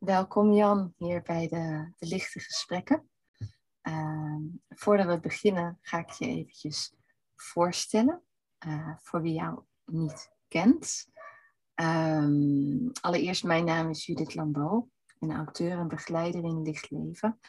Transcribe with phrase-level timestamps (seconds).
[0.00, 3.10] Welkom Jan hier bij de, de lichte gesprekken.
[3.80, 6.94] Ehm, voordat we beginnen ga ik je eventjes
[7.36, 8.22] voorstellen
[8.66, 11.06] uh, voor wie jou niet kent.
[11.74, 14.88] Ehm, allereerst, mijn naam is Judith Lambeau.
[15.06, 17.40] Ik ben auteur en begeleider in Licht Leven.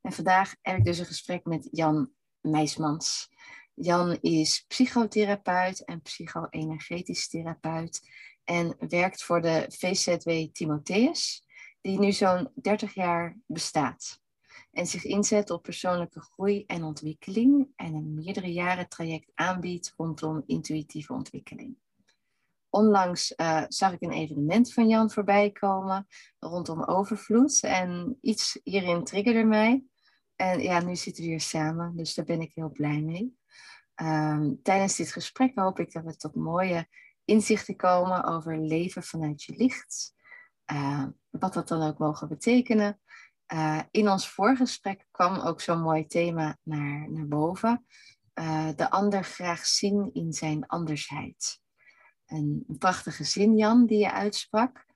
[0.00, 3.28] En vandaag heb ik dus een gesprek met Jan Meismans.
[3.74, 8.00] Jan is psychotherapeut en psycho-energetisch therapeut
[8.44, 11.46] en werkt voor de VZW Timotheus
[11.88, 14.20] die nu zo'n 30 jaar bestaat.
[14.72, 20.42] En zich inzet op persoonlijke groei en ontwikkeling en een meerdere jaren traject aanbiedt rondom
[20.46, 21.76] intuïtieve ontwikkeling.
[22.70, 26.06] Onlangs uh, zag ik een evenement van Jan voorbij komen
[26.38, 29.84] rondom overvloed en iets hierin triggerde mij.
[30.36, 33.36] En ja, nu zitten we hier samen, dus daar ben ik heel blij mee.
[34.02, 36.88] Um, tijdens dit gesprek hoop ik dat we tot mooie
[37.24, 40.16] inzichten komen over leven vanuit je licht.
[40.72, 43.00] Uh, wat dat dan ook mogen betekenen.
[43.52, 47.86] Uh, in ons voorgesprek kwam ook zo'n mooi thema naar, naar boven.
[48.34, 51.60] Uh, de ander graag zien in zijn andersheid.
[52.26, 54.86] Een, prachtige zin, Jan, die je uitsprak.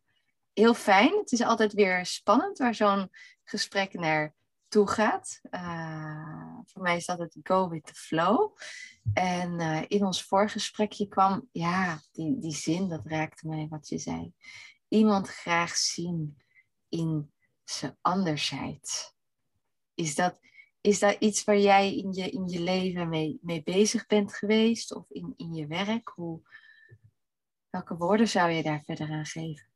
[0.54, 1.18] heel fijn.
[1.18, 3.10] Het is altijd weer spannend waar zo'n
[3.44, 4.34] gesprek naar
[4.68, 5.40] toe gaat.
[5.52, 8.58] Uh, voor mij is dat het go with the flow.
[9.14, 13.98] En uh, in ons voorgesprekje kwam, ja, die, die zin, dat raakte mij wat je
[13.98, 14.34] zei.
[14.88, 16.44] Iemand graag zien
[16.96, 17.32] in
[17.64, 19.16] zijn andersheid.
[19.94, 20.40] Is dat,
[20.82, 24.94] is dat iets waar jij in je, in je leven mee, mee bezig bent geweest
[24.94, 26.08] of in, in je werk?
[26.08, 26.42] Hoe,
[27.70, 29.68] welke woorden zou je daar verder aan geven?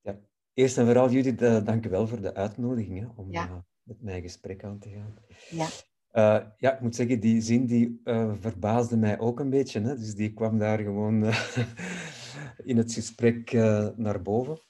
[0.00, 0.18] Ja,
[0.54, 3.48] eerst en vooral Judith, uh, dank je wel voor de uitnodiging hè, om ja.
[3.48, 5.14] uh, met mij gesprek aan te gaan.
[5.50, 5.68] Ja.
[6.12, 8.00] Uh, ja, ik moet zeggen, die zin die
[8.40, 9.80] verbaasde mij ook een beetje.
[9.80, 9.96] Hè?
[9.96, 11.24] Dus die kwam daar gewoon
[12.70, 13.52] in het gesprek
[13.96, 14.60] naar boven.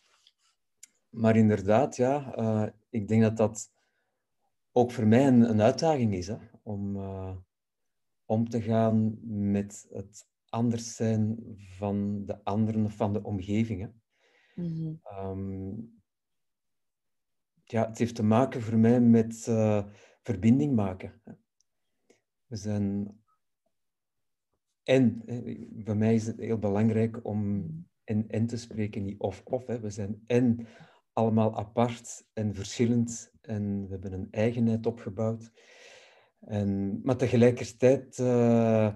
[1.13, 3.71] Maar inderdaad, ja, uh, ik denk dat dat
[4.73, 6.27] ook voor mij een, een uitdaging is.
[6.27, 7.37] Hè, om uh,
[8.25, 9.19] om te gaan
[9.51, 11.39] met het anders zijn
[11.79, 13.93] van de anderen of van de omgeving.
[14.55, 15.01] Mm -hmm.
[15.19, 16.03] um,
[17.65, 19.85] ja, het heeft te maken voor mij met uh,
[20.23, 21.23] verbinding maken.
[22.47, 23.21] We zijn...
[24.83, 25.23] En,
[25.85, 27.67] bij mij is het heel belangrijk om
[28.05, 29.67] en, en te spreken, niet of-of.
[29.67, 30.67] We zijn en
[31.13, 35.53] allemaal apart en verschillend en we hebben een eigenheid opgebouwd.
[36.41, 38.95] En, maar tegelijkertijd uh,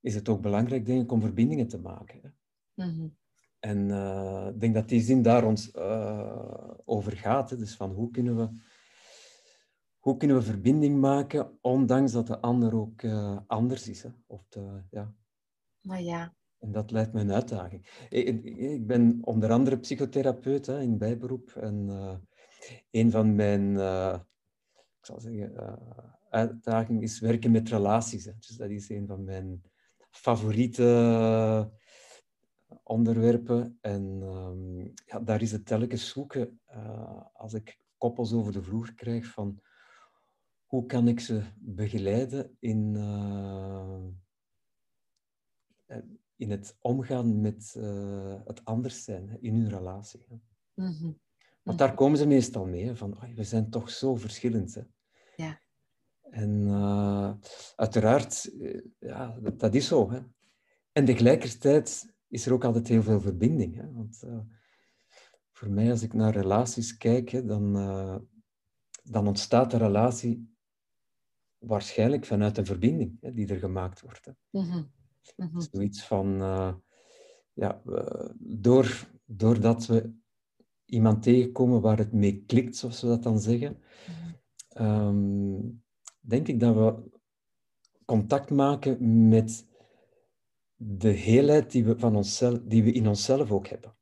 [0.00, 2.34] is het ook belangrijk, denk ik, om verbindingen te maken.
[2.74, 3.18] Mm -hmm.
[3.58, 7.50] En uh, ik denk dat die zin daar ons uh, over gaat.
[7.50, 7.56] Hè.
[7.56, 8.48] Dus van hoe kunnen, we,
[9.98, 13.04] hoe kunnen we verbinding maken, ondanks dat de ander ook
[13.46, 14.02] anders is.
[14.02, 14.10] Hè.
[14.26, 15.14] Of de, ja.
[15.80, 18.06] Maar ja, en dat lijkt me een uitdaging.
[18.08, 21.50] Ik ben onder andere psychotherapeut hè, in bijberoep.
[21.50, 22.14] En uh,
[22.90, 24.18] een van mijn uh,
[24.98, 25.72] ik zal zeggen, uh,
[26.30, 28.24] uitdagingen is werken met relaties.
[28.24, 29.62] Dus dat is een van mijn
[30.10, 31.70] favoriete
[32.82, 33.78] onderwerpen.
[33.80, 36.60] En um, ja, daar is het telkens zoeken
[37.32, 39.60] als ik koppels over de vloer krijg van
[40.66, 42.96] hoe kan ik ze begeleiden in
[46.40, 50.26] in het omgaan met uh, het anders zijn in hun relatie.
[50.74, 51.20] Mm -hmm.
[51.62, 54.74] Want daar komen ze meestal mee, van oh, we zijn toch zo verschillend.
[54.74, 54.82] Hè.
[55.36, 55.60] Ja.
[56.20, 57.32] En uh,
[57.76, 60.10] uiteraard, uh, ja, dat, dat, is zo.
[60.10, 60.20] Hè.
[60.92, 63.76] En tegelijkertijd is er ook altijd heel veel verbinding.
[63.76, 63.92] Hè.
[63.92, 64.24] Want
[65.52, 67.72] voor mij, als ik naar relaties kijk, hè, dan,
[69.02, 70.54] dan ontstaat de relatie
[71.58, 74.24] waarschijnlijk vanuit een verbinding hè, die er gemaakt wordt.
[74.24, 74.32] Hè.
[74.50, 74.90] Mm -hmm.
[75.36, 76.74] Mm Zoiets van, uh,
[77.52, 77.82] ja,
[78.38, 80.12] door, doordat we
[80.84, 83.78] iemand tegenkomen waar het mee klikt, zoals we dat dan zeggen,
[84.78, 85.82] um,
[86.20, 87.18] denk ik dat we
[88.04, 89.66] contact maken met
[90.74, 93.94] de heelheid die we, van onszelf, die we in onszelf ook hebben.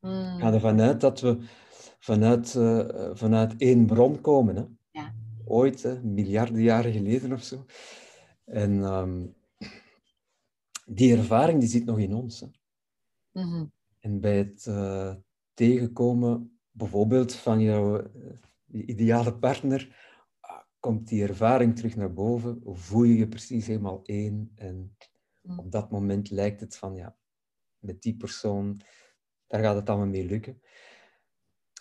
[0.00, 0.34] Mm.
[0.34, 1.38] Ik ga ervan uit dat we
[1.98, 4.56] vanuit, uh, vanuit één bron komen.
[4.56, 4.64] Hè?
[4.90, 5.14] Ja.
[5.44, 7.64] Ooit, hè, miljarden jaren geleden of zo.
[8.44, 9.34] En um,
[10.86, 12.40] die ervaring die zit nog in ons.
[12.40, 12.46] Hè?
[13.42, 13.64] Mhm.
[14.00, 15.14] En bij het uh,
[15.54, 19.86] tegenkomen, bijvoorbeeld van jouw uh, ideale partner,
[20.42, 24.52] uh, komt die ervaring terug naar boven, voel je je precies helemaal één.
[24.54, 24.96] En
[25.46, 25.58] Mm.
[25.58, 27.16] op dat moment lijkt het van, ja,
[27.78, 28.80] met die persoon,
[29.46, 30.60] daar gaat het allemaal mee lukken.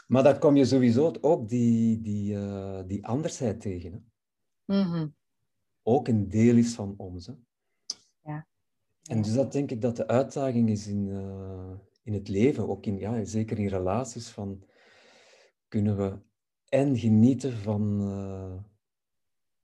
[0.07, 3.91] Maar dan kom je sowieso ook die, die, uh, die andersheid tegen.
[3.91, 3.99] Hè?
[4.81, 5.07] Mhm.
[5.83, 7.27] Ook een deel is van ons.
[7.27, 7.33] Hè?
[8.21, 8.47] Ja.
[9.09, 11.71] En dus dat denk ik dat de uitdaging is in, uh,
[12.03, 14.63] in het leven, ook in, ja, zeker in relaties, van
[15.67, 16.17] kunnen we
[16.69, 18.63] en genieten van uh,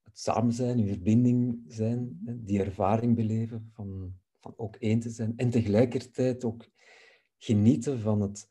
[0.04, 5.34] het samen zijn, in verbinding zijn, die ervaring beleven van, van ook één te zijn,
[5.36, 6.70] en tegelijkertijd ook
[7.38, 8.50] genieten van het,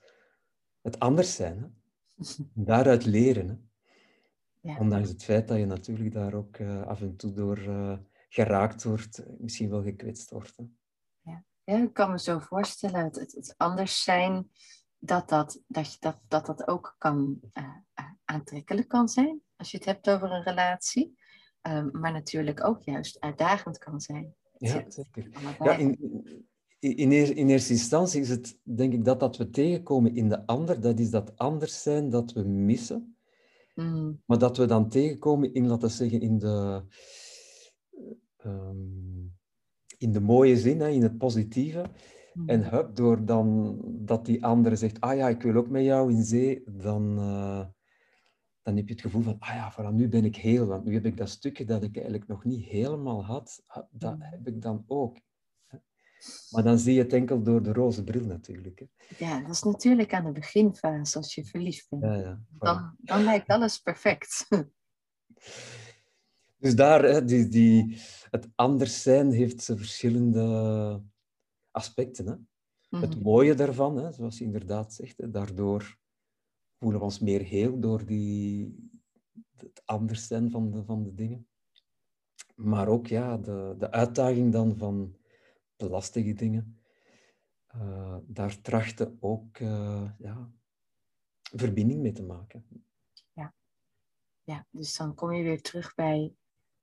[0.80, 1.58] het anders zijn.
[1.58, 1.68] Hè.
[2.64, 3.48] Daaruit leren.
[3.48, 3.56] Hè.
[4.70, 4.78] Ja.
[4.78, 7.98] Ondanks het feit dat je natuurlijk daar ook uh, af en toe door uh,
[8.28, 10.56] geraakt wordt, misschien wel gekwetst wordt.
[10.56, 10.64] Hè.
[11.64, 11.82] Ja.
[11.82, 14.50] ik kan me zo voorstellen, het, het, het anders zijn,
[14.98, 17.64] dat dat, dat, dat, dat, dat ook kan, uh,
[18.24, 21.18] aantrekkelijk kan zijn, als je het hebt over een relatie.
[21.62, 24.34] Um, maar natuurlijk ook juist uitdagend kan zijn.
[24.58, 25.28] Ja, zeker.
[25.58, 25.98] Ja, in,
[26.78, 30.80] in, in eerste instantie is het, denk ik, dat dat we tegenkomen in de ander,
[30.80, 33.16] dat is dat anders zijn dat we missen.
[33.74, 34.22] Mm.
[34.26, 36.82] Maar dat we dan tegenkomen in, laten we zeggen, in de,
[38.44, 39.38] um,
[40.00, 41.84] in de mooie zin, hè, in het positieve.
[42.32, 42.48] Mm.
[42.48, 46.12] En hup, door dan dat die andere zegt, ah ja, ik wil ook met jou
[46.12, 47.64] in zee, dan, uh,
[48.62, 50.94] dan heb je het gevoel van, ah ja, vanaf nu ben ik heel, want nu
[50.94, 54.22] heb ik dat stukje dat ik eigenlijk nog niet helemaal had, dat Mm.
[54.22, 55.18] heb ik dan ook.
[56.50, 58.78] Maar dan zie je het enkel door de roze bril natuurlijk.
[58.78, 58.86] Hè.
[59.26, 62.02] Ja, dat is natuurlijk aan de beginfase als je verliefd bent.
[62.02, 62.58] Ja, ja, voilà.
[62.58, 64.46] Dan, dan lijkt alles perfect.
[66.60, 67.96] Dus daar, hè, die, die,
[68.30, 71.02] het anders zijn heeft verschillende
[71.70, 72.26] aspecten.
[72.26, 72.34] Hè.
[72.90, 73.02] Mhm.
[73.02, 75.98] Het mooie daarvan, hè, zoals je inderdaad zegt, hè, daardoor
[76.78, 78.74] voelen we ons meer heel door die,
[79.56, 81.48] het anders zijn van de, van de dingen.
[82.54, 85.16] Maar ook ja, de, de uitdaging dan van
[85.76, 86.78] de lastige dingen.
[87.74, 90.50] Uh, daar trachten ook uh, ja,
[91.40, 92.64] verbinding mee te maken.
[93.32, 93.54] Ja.
[94.42, 96.34] ja, dus dan kom je weer terug bij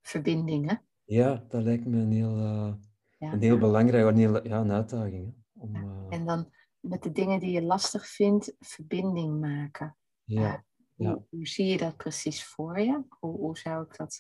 [0.08, 0.82] verbindingen.
[1.04, 2.74] Ja, dat lijkt me een heel, uh,
[3.18, 3.34] Ja.
[3.34, 5.34] een heel belangrijk, een, heel, ja, een uitdaging.
[5.54, 6.06] Hè, om, Ja.
[6.10, 9.98] En dan met de dingen die je lastig vindt, verbinding maken.
[10.24, 10.66] ja,
[10.96, 11.24] Hoe, Ja.
[11.30, 13.04] hoe zie je dat precies voor je?
[13.20, 14.20] Hoe, hoe zou ik dat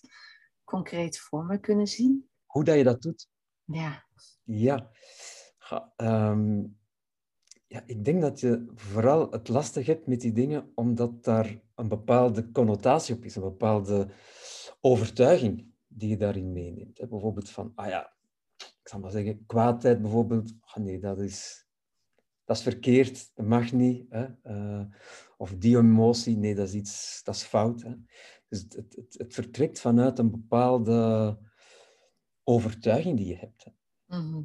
[0.63, 2.29] concreet voor me kunnen zien?
[2.45, 3.27] hoe dat je dat doet?
[3.63, 4.05] Ja,
[4.43, 4.89] Ja.
[5.95, 6.63] Ehm,
[7.67, 11.87] ja, ik denk dat je vooral het lastig hebt met die dingen, omdat daar een
[11.87, 14.07] bepaalde connotatie op is, een bepaalde
[14.81, 15.66] overtuiging
[15.97, 16.97] die je daarin meeneemt.
[16.97, 17.07] Hè.
[17.07, 18.13] Bijvoorbeeld van, ah ja,
[18.57, 21.67] ik zal maar zeggen, kwaadheid bijvoorbeeld, ah nee, dat is,
[22.43, 24.05] dat is verkeerd, dat mag niet.
[24.09, 24.27] Hè.
[24.43, 24.85] Eh,
[25.37, 27.81] of die emotie, nee, dat is iets, dat is fout.
[27.81, 27.93] Hè.
[28.47, 31.39] Dus het, het, het, vertrekt vanuit een bepaalde
[32.43, 33.63] overtuiging die je hebt.
[33.63, 33.71] Hè.
[34.17, 34.43] Mhm.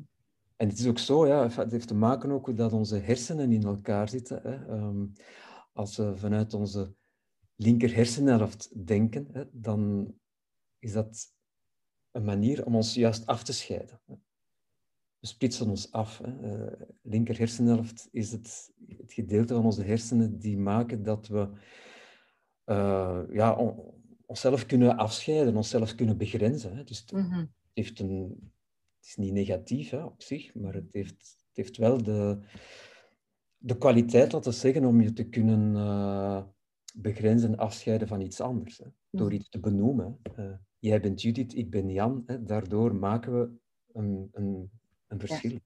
[0.56, 3.52] En het is ook zo, ja, het heeft te maken ook hoe dat onze hersenen
[3.52, 4.42] in elkaar zitten.
[4.42, 4.66] Hè.
[4.66, 5.06] Ehm,
[5.72, 6.94] als we vanuit onze
[7.54, 10.12] linker hersenhelft denken, hè, dan
[10.78, 11.34] is dat
[12.12, 14.00] een manier om ons juist af te scheiden.
[15.18, 16.18] We splitsen ons af.
[16.18, 16.56] Hè.
[16.66, 21.48] Uh, linker hersenhelft is het, het gedeelte van onze hersenen die maken dat we
[22.66, 23.94] uh, ja, on,
[24.26, 26.76] onszelf kunnen afscheiden, onszelf kunnen begrenzen.
[26.76, 26.84] Hè.
[26.84, 27.46] Dus het Mhm.
[27.72, 28.50] heeft een
[29.02, 32.38] het is niet negatief hè, op zich, maar het heeft, het heeft wel de,
[33.56, 36.42] de kwaliteit, laten we zeggen, om je te kunnen uh,
[36.94, 38.78] begrenzen en afscheiden van iets anders.
[38.78, 39.34] Hè, door Mhm.
[39.36, 40.18] iets te benoemen.
[40.82, 42.22] Jij bent Judith, ik ben Jan.
[42.26, 43.50] Hè, daardoor maken we
[43.92, 44.70] een, een,
[45.06, 45.58] een verschil.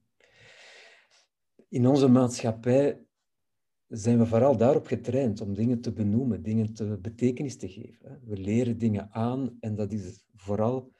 [1.69, 3.05] In onze maatschappij
[3.87, 8.09] zijn we vooral daarop getraind om dingen te benoemen, dingen te betekenis te geven.
[8.09, 8.19] Hè.
[8.23, 10.91] We leren dingen aan en dat is vooral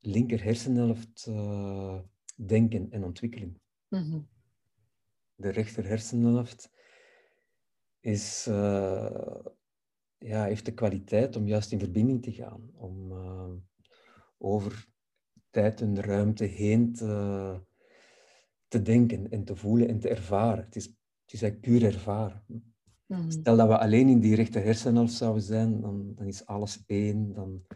[0.00, 1.98] linker hersenhelft uh,
[2.36, 3.60] denken en ontwikkeling.
[3.88, 4.20] Mhm.
[5.34, 6.70] De rechter hersenhelft
[8.00, 9.46] is, uh,
[10.26, 13.52] ja, heeft de kwaliteit om juist in verbinding te gaan, om uh,
[14.38, 14.88] over
[15.50, 17.60] tijd en ruimte heen te,
[18.68, 20.64] te denken en te voelen en te ervaren.
[20.64, 22.44] Het is, het is eigenlijk puur ervaren.
[23.06, 23.30] Mhm.
[23.30, 27.32] Stel dat we alleen in die rechter hersenhelft zouden zijn, dan, dan is alles één,
[27.32, 27.66] dan,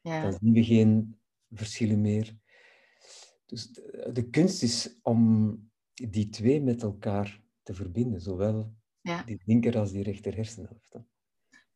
[0.00, 0.22] Ja.
[0.22, 2.36] dan zien we geen verschillen meer.
[3.46, 9.22] Dus de, de kunst is om die twee met elkaar te verbinden, zowel Ja.
[9.22, 10.92] die linker als die rechter hersenhelft.
[10.92, 10.98] hè.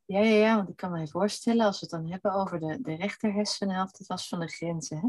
[0.06, 2.78] Ja, ja, ja, want ik kan me voorstellen, als we het dan hebben over de,
[2.82, 5.08] de rechter hersenhelft, het was van de grenzen, hè?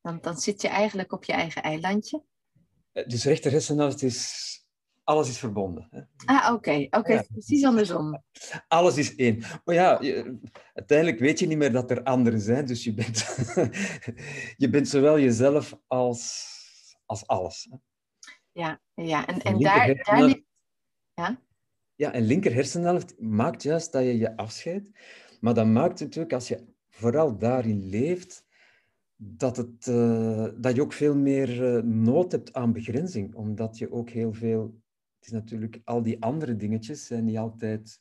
[0.00, 2.22] Dan, dan zit je eigenlijk op je eigen eilandje.
[2.92, 4.52] Eh, Dus rechter hersenhelft is...
[5.04, 5.88] Alles is verbonden.
[5.90, 6.00] Hè.
[6.24, 7.24] Ah, oké, oké, Ja.
[7.32, 8.22] precies andersom.
[8.68, 9.44] Alles is één.
[9.64, 10.38] Maar ja, je-
[10.74, 12.66] uiteindelijk weet je niet meer dat er anderen zijn.
[12.66, 13.18] Dus je bent,
[14.62, 16.46] je bent zowel jezelf als,
[17.06, 17.66] als alles.
[17.70, 17.76] hè.
[18.52, 19.26] Ja, ja.
[19.26, 20.42] En, en daar, daar ligt...
[21.14, 21.40] Ja?
[21.96, 24.90] Ja, en linker hersenhelft maakt juist dat je je afscheidt.
[25.40, 28.44] Maar dat maakt natuurlijk, als je vooral daarin leeft,
[29.16, 33.34] dat, het, eh, dat je ook veel meer eh, nood hebt aan begrenzing.
[33.34, 34.82] Omdat je ook heel veel...
[35.16, 37.98] Het is natuurlijk, al die andere dingetjes zijn niet altijd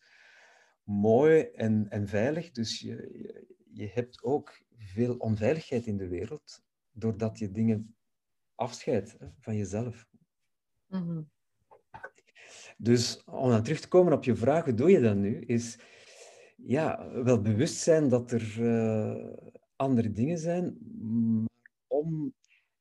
[0.83, 2.51] mooi en, en veilig.
[2.51, 2.95] Dus je,
[3.73, 7.95] je, hebt ook veel onveiligheid in de wereld, doordat je dingen
[8.55, 10.07] afscheidt van jezelf.
[10.87, 11.21] Mhm.
[12.77, 15.39] Dus om dan terug te komen op je vraag, hoe doe je dat nu?
[15.39, 15.79] Is
[16.55, 19.33] ja, wel bewust zijn dat er eh,
[19.75, 20.77] andere dingen zijn,
[21.87, 22.33] om,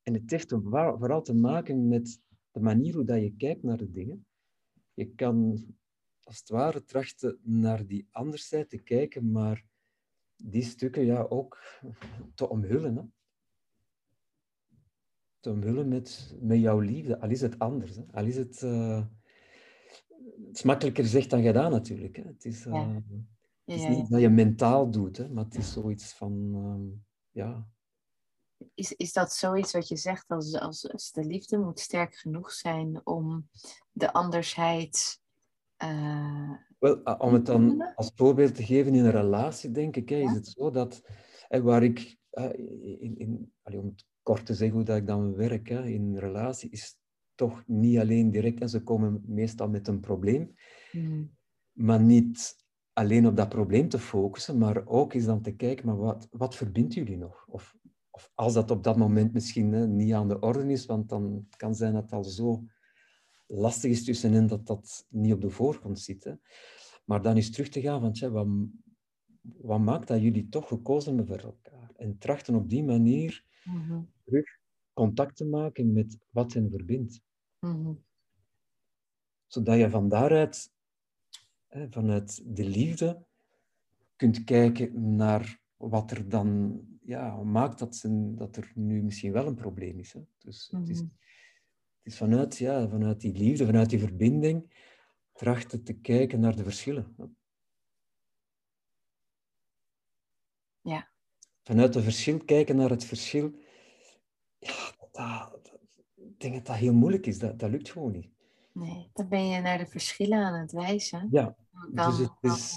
[0.02, 3.90] en het heeft vooral te maken met de manier hoe dat je kijkt naar de
[3.90, 4.26] dingen.
[4.94, 5.66] Je kan
[6.22, 9.64] als het ware trachten naar die anderszijde te kijken, maar
[10.36, 11.80] die stukken ja, ook
[12.34, 12.96] te omhullen.
[12.96, 13.02] Hè?
[15.40, 17.96] Te omhullen met, met jouw liefde, al is het anders.
[17.96, 18.02] Hè?
[18.10, 18.62] Al is het...
[18.62, 19.06] eh,
[20.46, 22.16] het is makkelijker gezegd dan gedaan natuurlijk.
[22.16, 22.22] Hè.
[22.22, 23.02] Het is, eh, Ja.
[23.64, 26.50] het is niet dat je mentaal doet, hè, maar het is zoiets van...
[26.54, 27.66] ehm, ja.
[28.74, 32.52] Is, is dat zoiets wat je zegt als, als, als de liefde moet sterk genoeg
[32.52, 33.48] zijn om
[33.92, 35.20] de andersheid...
[35.76, 40.16] eh, Wel, om het dan als voorbeeld te geven in een relatie, denk ik, hè,
[40.16, 41.02] is het zo dat...
[41.48, 42.18] hè, waar ik...
[43.00, 46.18] in, in, om het kort te zeggen hoe dat ik dan werk, hè, in een
[46.18, 46.96] relatie is
[47.42, 48.60] toch niet alleen direct...
[48.60, 50.54] En ze komen meestal met een probleem,
[50.92, 51.24] mhm.
[51.72, 52.56] maar niet
[52.92, 56.56] alleen op dat probleem te focussen, maar ook eens dan te kijken, maar wat, wat
[56.56, 57.46] verbindt jullie nog?
[57.48, 57.76] Of,
[58.10, 61.46] of als dat op dat moment misschien hè, niet aan de orde is, want dan
[61.56, 62.64] kan zijn dat het al zo
[63.46, 66.24] lastig is tussenin dat dat niet op de voorgrond zit.
[66.24, 66.32] Hè.
[67.04, 68.46] Maar dan is terug te gaan van, tja, wat,
[69.40, 71.90] wat maakt dat jullie toch gekozen hebben voor elkaar?
[71.96, 74.02] En trachten op die manier Mhm.
[74.24, 74.60] terug
[74.92, 77.22] contact te maken met wat hen verbindt.
[77.62, 77.92] Mhm.
[79.46, 80.72] zodat je van daaruit,
[81.66, 83.24] hè, vanuit de liefde,
[84.16, 89.46] kunt kijken naar wat er dan ja, maakt dat, ze, dat er nu misschien wel
[89.46, 90.12] een probleem is.
[90.12, 90.20] Hè.
[90.38, 91.10] Dus het is, Mhm.
[92.02, 94.74] het is vanuit, ja, vanuit die liefde, vanuit die verbinding,
[95.32, 97.14] trachten te kijken naar de verschillen.
[97.16, 97.24] hè.
[100.80, 101.10] Ja.
[101.62, 103.54] Vanuit het verschil kijken naar het verschil,
[104.58, 105.80] ja, dat,
[106.42, 107.38] denk dat dat heel moeilijk is.
[107.38, 108.30] Dat, dat lukt gewoon niet.
[108.72, 111.28] Nee, dan ben je naar de verschillen aan het wijzen.
[111.30, 111.56] Ja,
[111.92, 112.76] Dan, dus het is,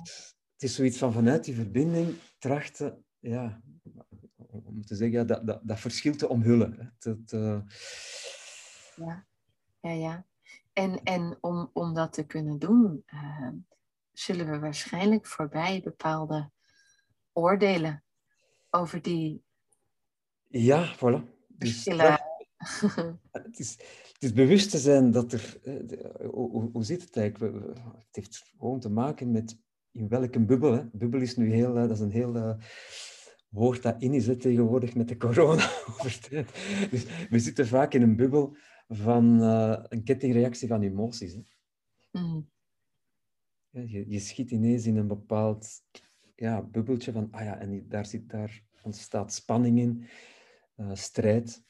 [0.53, 3.61] het is zoiets van vanuit die verbinding trachten, ja,
[4.47, 6.95] om te zeggen, ja, dat, dat, dat verschil te omhullen.
[6.99, 7.63] Te, te-
[8.95, 9.25] Ja,
[9.79, 10.25] ja, ja.
[10.73, 13.49] En, en om, om dat te kunnen doen, eh,
[14.11, 16.51] zullen we waarschijnlijk voorbij bepaalde
[17.33, 18.03] oordelen
[18.69, 19.43] over die
[20.47, 21.23] ja, voilà.
[21.47, 22.19] Dus verschillen.
[23.31, 23.71] het, is,
[24.13, 25.57] het is bewust te zijn dat er...
[25.63, 27.55] hè, de- hoe, hoe- zit het eigenlijk?
[27.75, 29.57] Het heeft gewoon te maken met
[29.91, 30.71] in welke bubbel.
[30.71, 30.83] Hè.
[30.91, 31.75] Bubbel is nu heel...
[31.75, 32.35] eh, Dat is een heel...
[32.35, 32.57] eh,
[33.49, 35.69] woord dat in is hè, tegenwoordig met de corona.
[36.91, 38.55] dus we zitten vaak in een bubbel
[38.87, 41.33] van eh, een kettingreactie van emoties.
[41.33, 41.41] Hè.
[43.69, 45.67] Ja, je, je schiet ineens in een bepaald
[46.35, 50.05] ja, bubbeltje van, ah ja, en daar, zit, daar ontstaat spanning in,
[50.75, 51.63] eh, strijd.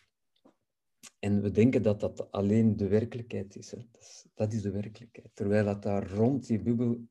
[1.19, 3.71] En we denken dat dat alleen de werkelijkheid is.
[3.71, 3.77] Hè.
[3.91, 4.25] Dat, is.
[4.33, 5.29] dat is de werkelijkheid.
[5.33, 7.07] Terwijl dat daar rond die bubbel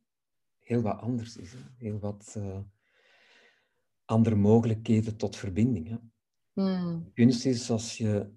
[0.58, 1.52] heel wat anders is.
[1.52, 1.58] Hè.
[1.76, 2.58] Heel wat eh,
[4.04, 5.88] andere mogelijkheden tot verbinding.
[5.88, 5.96] Hè.
[6.62, 7.00] Mhm.
[7.14, 8.32] Kunst is als je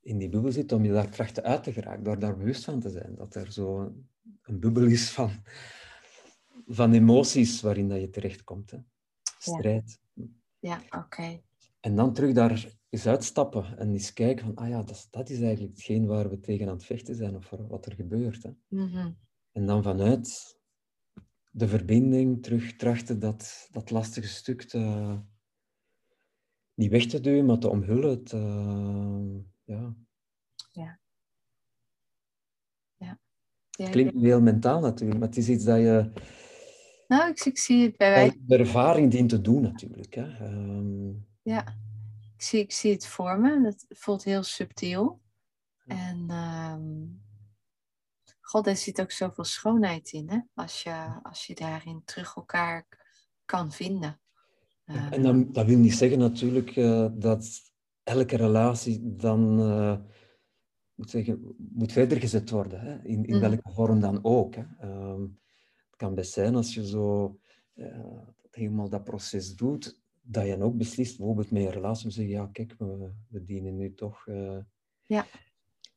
[0.00, 2.80] in die bubbel zit, om je daar trachten uit te geraken, door daar bewust van
[2.80, 3.14] te zijn.
[3.14, 4.08] Dat er zo een,
[4.42, 5.30] een bubbel is van,
[6.66, 8.70] van emoties waarin dat je terechtkomt.
[8.70, 8.78] Hè.
[9.38, 10.00] Strijd.
[10.58, 11.40] Ja, oké.
[11.80, 15.28] En dan terug daar eens uitstappen en eens kijken van, ah ja, dat, is- dat
[15.30, 18.42] is eigenlijk hetgeen waar we tegen aan het vechten zijn of voor wat er gebeurt.
[18.42, 18.50] Hè.
[18.68, 19.12] Mhm.
[19.52, 20.58] En dan vanuit
[21.50, 25.18] de verbinding terug trachten dat, dat lastige stuk te,
[26.74, 28.24] niet weg te duwen, maar te omhullen.
[28.24, 28.36] Te,
[29.64, 29.94] ja.
[32.96, 33.18] Ja,
[33.86, 36.12] Het klinkt heel mentaal natuurlijk, maar het is iets dat je
[37.08, 38.36] Nou, ik, ik zie het bij wij.
[38.40, 40.14] de ervaring dient te doen natuurlijk.
[40.14, 40.22] Hè.
[40.46, 41.08] Ehm,
[41.42, 41.76] Ja.
[42.40, 43.64] Ik, zie, ik zie het voor me.
[43.64, 45.20] Het voelt heel subtiel.
[45.86, 47.06] En ehm,
[48.40, 50.38] God, er zit ook zoveel schoonheid in, hè?
[50.54, 52.86] Als, je, als je daarin terug elkaar
[53.44, 54.20] kan vinden.
[54.84, 57.60] en ehm, dan, dat wil niet zeggen natuurlijk uh, dat
[58.02, 59.98] elke relatie dan uh,
[60.94, 63.02] moet, zeggen, moet verder gezet worden, hè?
[63.02, 63.40] In, in mm.
[63.40, 64.54] welke vorm dan ook.
[64.54, 64.64] Hè?
[64.82, 65.40] Um,
[65.86, 67.38] het kan best zijn als je zo
[67.74, 72.10] uh, helemaal dat proces doet, dat je dan ook beslist, bijvoorbeeld met je relatie, om
[72.10, 74.24] te zeggen, ja, kijk, we, we dienen nu toch
[75.06, 75.26] ja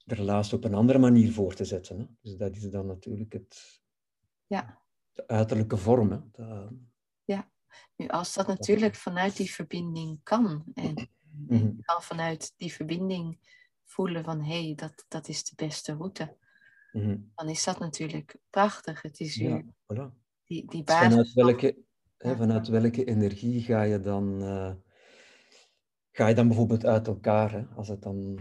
[0.04, 2.00] de relatie op een andere manier voor te zetten.
[2.00, 2.06] Hè.
[2.22, 3.82] Dus dat is dan natuurlijk het,
[4.48, 4.82] ja.
[5.12, 6.12] de uiterlijke vorm.
[6.12, 6.20] Hè.
[7.24, 7.52] Ja,
[7.96, 11.10] nu als dat natuurlijk vanuit die verbinding kan en,
[11.48, 13.40] je kan vanuit die verbinding
[13.84, 16.38] voelen van hé, hey, dat, dat is de beste route,
[16.92, 17.18] mhm.
[17.36, 19.02] dan is dat natuurlijk prachtig.
[19.02, 20.14] Het is ja, voilà.
[20.44, 21.08] die, die basis.
[21.08, 21.78] Vanuit welke,
[22.24, 24.72] hè, vanuit welke energie ga je dan, uh,
[26.12, 28.40] ga je dan bijvoorbeeld uit elkaar, hè, als het dan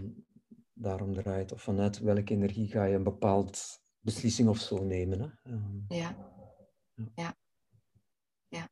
[0.73, 1.51] daarom draait.
[1.51, 5.19] Of vanuit welke energie ga je een bepaald beslissing of zo nemen.
[5.19, 5.51] Hè?
[5.51, 6.15] Ehm, ja.
[7.15, 7.35] ja.
[8.47, 8.69] ja.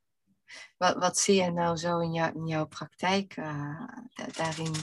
[0.78, 3.88] Wat, wat zie je nou zo in, jou, in jouw praktijk uh,
[4.36, 4.74] daarin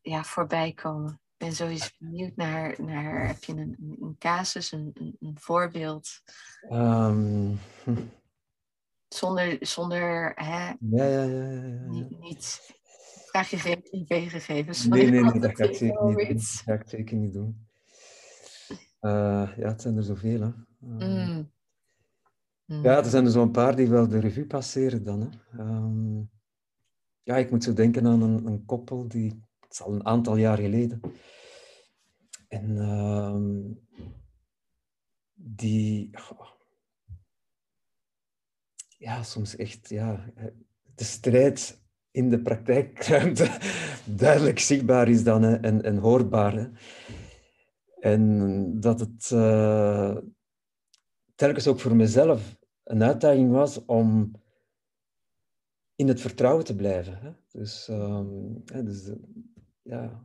[0.00, 1.12] ja, voorbij komen?
[1.12, 6.22] Ik ben sowieso benieuwd naar, naar heb je een, een casus, een, een, een voorbeeld?
[6.70, 7.58] Um,
[9.08, 11.88] Zonder, zonder hè, ja, ja, ja.
[11.88, 12.74] Niet, niet
[13.36, 14.86] Vraag je geen privégegevens?
[14.86, 16.36] Nee, nee, nee, dat ga ik zeker niet doen.
[16.36, 17.66] Dat ga ik zeker niet doen.
[19.00, 20.50] Uh, ja, het zijn er zoveel, hè.
[20.98, 21.38] Uh,
[22.66, 22.82] mm.
[22.82, 25.20] Ja, er zijn er zo'n paar die wel de revue passeren dan.
[25.20, 25.62] Hè.
[25.62, 26.30] Um,
[27.22, 29.44] ja, ik moet zo denken aan een, een koppel die...
[29.60, 31.00] Het is al een aantal jaar geleden.
[32.48, 33.80] En um,
[35.34, 36.10] die...
[36.30, 36.55] Oh,
[38.96, 39.88] ja, soms echt...
[39.88, 40.32] Ja,
[40.94, 43.58] de strijd in de praktijkruimte
[44.04, 46.54] duidelijk zichtbaar is dan hè, en, en hoorbaar.
[46.54, 46.68] Hè.
[48.00, 50.16] En dat het uh,
[51.34, 54.30] telkens ook voor mezelf een uitdaging was om
[55.94, 57.18] in het vertrouwen te blijven.
[57.18, 57.30] Hè.
[57.48, 59.12] Dus, um, hè, dus
[59.82, 60.24] ja,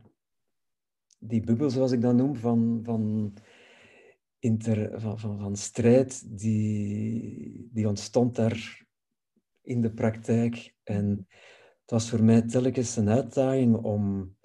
[1.18, 3.32] die bubbel, zoals ik dat noem, van, van,
[4.42, 8.86] inter, van, van, van strijd, die, die ontstond daar
[9.60, 10.74] in de praktijk.
[10.82, 11.26] En
[11.80, 14.36] het was voor mij telkens een uitdaging om,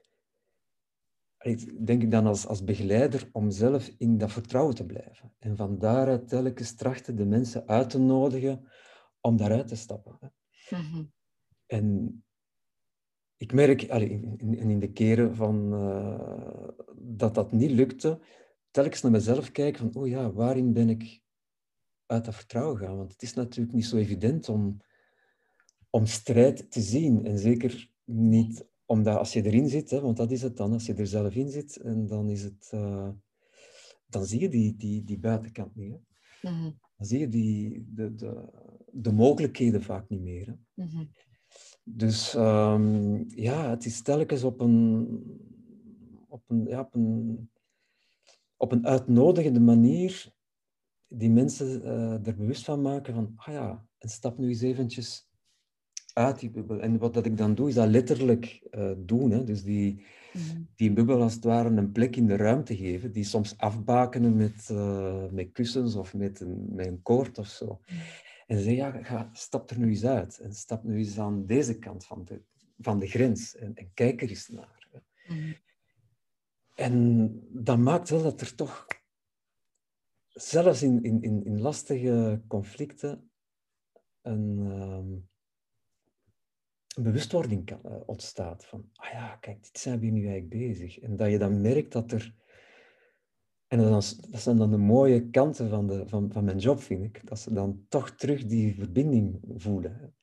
[1.79, 5.33] denk ik dan als, als begeleider, om zelf in dat vertrouwen te blijven.
[5.39, 8.67] En van daaruit telkens trachten de mensen uit te nodigen
[9.21, 10.19] om daaruit te stappen.
[10.69, 11.03] Mhm.
[11.65, 12.23] En
[13.37, 18.19] ik merk in, in, in de keren van, uh, dat dat niet lukte,
[18.77, 21.21] telkens naar mezelf kijken van, oh ja, waarin ben ik
[22.05, 22.97] uit dat vertrouwen gaan?
[22.97, 24.81] Want het is natuurlijk niet zo evident om
[25.89, 27.25] om strijd te zien.
[27.25, 30.85] En zeker niet omdat als je erin zit, hè, want dat is het dan, als
[30.85, 32.71] je er zelf in zit, en dan is het...
[32.73, 33.09] Uh,
[34.07, 35.91] dan zie je die, die, die buitenkant niet.
[35.91, 36.49] Hè.
[36.49, 36.79] Mm -hmm.
[36.97, 38.49] Dan zie je die, de, de,
[38.91, 40.45] de mogelijkheden vaak niet meer.
[40.45, 40.83] Hè.
[40.83, 41.09] Mm -hmm.
[41.83, 45.07] Dus um, ja, het is telkens op een,
[46.27, 47.49] op een, ja, op een,
[48.57, 50.35] op een uitnodigende manier
[51.07, 55.27] die mensen uh, er bewust van maken van, ah ja, en stap nu eens eventjes
[56.13, 56.79] uit die bubbel.
[56.79, 59.31] En wat dat ik dan doe, is dat letterlijk uh, doen.
[59.31, 59.43] Hè?
[59.43, 60.67] Dus die, mm.
[60.75, 64.69] die bubbel als het ware een plek in de ruimte geven, die soms afbakenen met,
[64.71, 67.65] uh, met kussens of met een, met een koord of zo.
[67.65, 67.97] Mm.
[68.47, 70.39] En ze zeggen, ja, ga, stap er nu eens uit.
[70.39, 72.41] En stap nu eens aan deze kant van de,
[72.77, 73.55] van de grens.
[73.55, 74.87] En, en kijk er eens naar.
[75.27, 75.55] Mm.
[76.77, 78.87] En dat maakt wel dat er toch,
[80.27, 83.31] zelfs in, in, in lastige conflicten,
[84.21, 84.59] een...
[86.97, 88.65] Een bewustwording kan, uh, ontstaat.
[88.65, 90.99] Van, ah ja, kijk, dit zijn we nu eigenlijk bezig.
[90.99, 92.35] En dat je dan merkt dat er...
[93.67, 97.03] En dat, dat zijn dan de mooie kanten van, de, van, van mijn job, vind
[97.03, 97.27] ik.
[97.27, 100.15] Dat ze dan toch terug die verbinding voelen.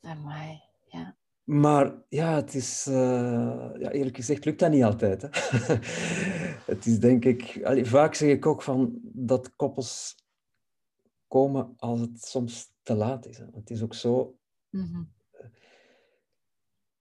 [0.00, 1.16] Amai, ja.
[1.44, 2.86] Maar ja, het is...
[2.86, 2.94] Uh,
[3.78, 5.22] ja, eerlijk gezegd lukt dat niet altijd.
[5.22, 5.28] Hè?
[6.72, 7.60] het is denk ik...
[7.64, 10.14] Allee, vaak zeg ik ook van dat koppels
[11.28, 13.38] komen als het soms te laat is.
[13.38, 13.44] Hè?
[13.52, 14.38] Het is ook zo...
[14.70, 15.18] Mm -hmm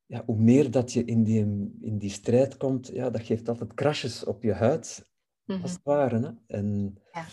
[0.10, 1.40] ja, hoe meer dat je in die,
[1.82, 5.10] in die strijd komt, ja, dat geeft altijd krasjes op je huid,
[5.46, 6.20] mm als het ware.
[6.20, 6.58] Hè?
[6.58, 7.26] En ja.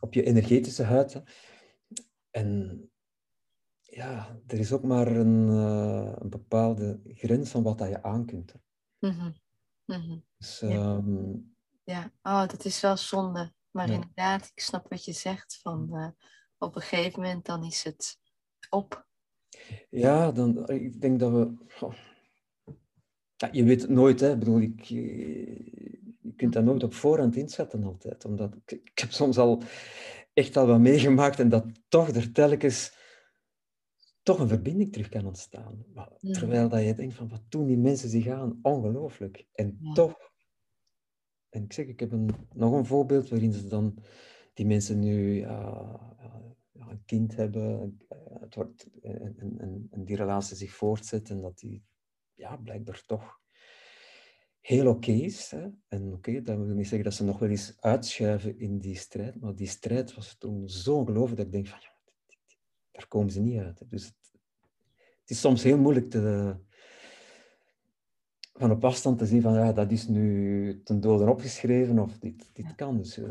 [0.00, 1.12] op je energetische huid.
[1.12, 1.20] Hè?
[2.30, 2.90] En
[3.94, 8.26] ja, er is ook maar een, uh, een bepaalde grens van wat dat je aan
[8.26, 8.54] kunt.
[8.98, 9.34] Mm -hmm.
[9.86, 10.24] Mm -hmm.
[10.38, 10.94] Dus, ja.
[10.94, 13.52] Um, ja, oh, dat is wel zonde.
[13.70, 13.94] Maar ja.
[13.94, 15.58] inderdaad, ik snap wat je zegt.
[15.62, 16.08] Van, uh,
[16.58, 18.18] op een gegeven moment dan is het
[18.70, 19.06] op.
[19.90, 21.54] Ja, dan, ik denk dat we...
[21.80, 21.94] Oh,
[23.36, 24.32] Ja, je weet het nooit, hè.
[24.32, 28.24] Ik bedoel, ik, je kunt dat nooit op voorhand inschatten altijd.
[28.24, 29.62] Omdat ik, ik heb soms al
[30.32, 33.00] echt al wat meegemaakt en dat toch er telkens
[34.22, 35.84] toch een verbinding terug kan ontstaan.
[35.94, 38.58] Maar, Terwijl dat je denkt van, wat doen die mensen zich aan?
[38.62, 39.46] Ongelooflijk.
[39.52, 40.32] En toch,
[41.48, 43.98] en ik zeg, ik heb een, nog een voorbeeld waarin ze dan,
[44.54, 45.42] die mensen nu
[46.92, 47.98] een kind hebben,
[48.40, 51.84] het wordt, en, en, en, die relatie zich voortzet en dat die
[52.34, 53.40] ja, blijkbaar toch
[54.60, 55.50] heel oké is.
[55.50, 55.68] Hè?
[55.88, 59.40] En oké, dat wil niet zeggen dat ze nog wel eens uitschuiven in die strijd,
[59.40, 61.91] maar die strijd was toen zo ongelooflijk dat ik denk van, ja,
[62.92, 63.90] daar komen ze niet uit.
[63.90, 64.32] Dus het,
[65.20, 66.56] het, is soms heel moeilijk te,
[68.52, 72.50] van op afstand te zien van, ja, dat is nu ten dode opgeschreven of dit,
[72.52, 72.96] dit kan.
[72.96, 73.28] Dus, uh,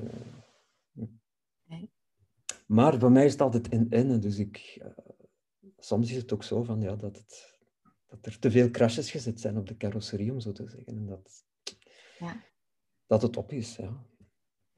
[2.65, 4.19] Maar voor mij is het altijd in-in.
[4.19, 4.87] Dus ik, uh,
[5.77, 7.51] soms is het ook zo van, ja, dat het
[8.11, 10.95] dat er te veel crashes gezet zijn op de carrosserie, om zo te zeggen.
[10.95, 11.45] En dat,
[12.19, 12.43] ja.
[13.05, 13.75] dat het op is.
[13.75, 14.05] Ja.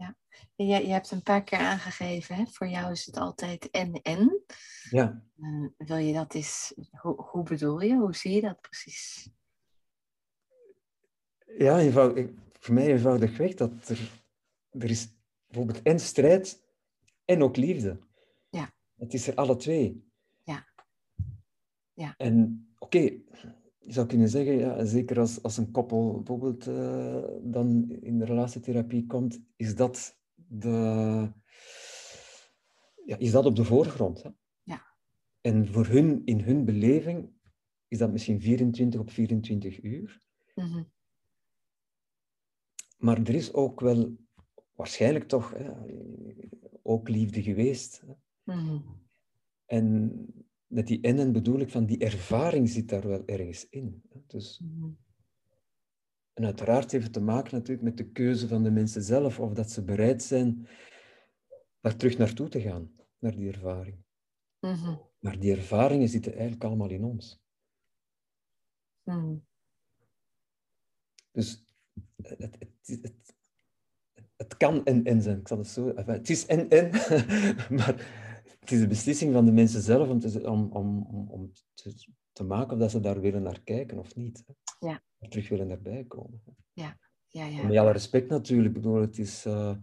[0.04, 0.16] Ja.
[0.56, 2.46] Je, je hebt een paar keer aangegeven, hè?
[2.46, 4.44] voor jou is het altijd en-en.
[4.89, 5.24] Ja.
[5.38, 7.96] Uh, wil je dat eens, hoe, hoe bedoel je?
[7.96, 9.30] Hoe zie je dat precies?
[11.58, 14.24] Ja, eenvoudig, voor mij eenvoudig weg dat er,
[14.70, 15.08] er is
[15.48, 16.63] bijvoorbeeld en strijd
[17.26, 18.00] en ook liefde.
[18.50, 18.74] Ja.
[18.96, 20.12] Het is er alle twee.
[20.44, 20.68] Ja.
[21.94, 22.13] ja.
[22.18, 23.22] En oké,
[23.86, 28.26] je zou kunnen zeggen, ja, zeker als, als een koppel bijvoorbeeld uh, dan in de
[28.26, 30.69] relatietherapie komt, is dat, de,
[33.06, 34.24] ja, is dat op de voorgrond.
[34.24, 34.30] Hè?
[34.63, 34.82] Ja.
[35.41, 37.30] En voor hun, in hun beleving,
[37.88, 40.22] is dat misschien 24 op 24 uur.
[40.56, 40.91] Mm
[42.98, 44.15] Maar er is ook wel,
[44.76, 45.72] waarschijnlijk toch, hè,
[46.82, 48.04] ook liefde geweest.
[48.06, 48.13] Hè?
[48.56, 48.84] Mm
[49.65, 50.26] En
[50.74, 54.04] met die en bedoel ik van die ervaring zit daar wel ergens in.
[54.28, 54.90] Dus, mhm.
[56.34, 59.54] En uiteraard heeft het te maken natuurlijk met de keuze van de mensen zelf, of
[59.54, 60.68] dat ze bereid zijn
[61.80, 63.98] daar terug naartoe te gaan, naar die ervaring.
[64.60, 64.96] Mhm.
[65.20, 67.42] Maar die ervaringen zitten eigenlijk allemaal in ons.
[69.04, 69.36] Mhm.
[71.32, 71.66] Dus
[72.16, 73.36] het, het, het,
[74.36, 75.40] het, kan en en zijn.
[75.40, 75.96] Ik zal het zo...
[75.96, 76.90] het is en en,
[77.78, 78.23] maar
[78.63, 81.93] het is de beslissing van de mensen zelf om te, om, om, om te,
[82.32, 84.43] te, maken of dat ze daar willen naar kijken of niet.
[84.80, 85.02] Ja.
[85.19, 86.43] Of terug willen erbij komen.
[86.73, 86.97] Ja,
[87.28, 87.60] ja, ja.
[87.60, 88.76] En met alle respect natuurlijk.
[88.76, 89.76] Ik bedoel, het, is, uh,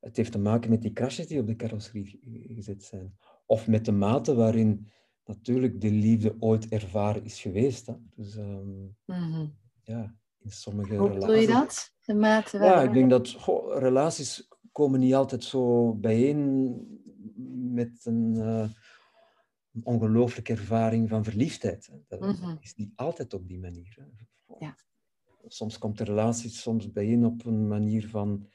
[0.00, 3.16] het heeft te maken met die crashes die op de carrosserie gezet zijn.
[3.46, 4.88] Of met de mate waarin
[5.24, 7.86] natuurlijk de liefde ooit ervaren is geweest.
[7.86, 7.94] Hè.
[8.14, 9.54] Dus um, mm -hmm.
[9.82, 11.26] ja, in sommige Hoe relaties...
[11.26, 11.92] bedoel je dat?
[12.04, 17.02] De mate Ja, ik denk dat goh, relaties komen niet altijd zo bijeen
[17.72, 18.68] met een, uh,
[19.72, 21.90] een ongelooflijke ervaring van verliefdheid.
[22.08, 22.56] Dat mm -hmm.
[22.60, 23.96] is niet altijd op die manier.
[23.98, 24.04] Hè.
[24.58, 24.76] Ja.
[25.46, 28.48] Soms komt de relatie soms bijeen op een manier van...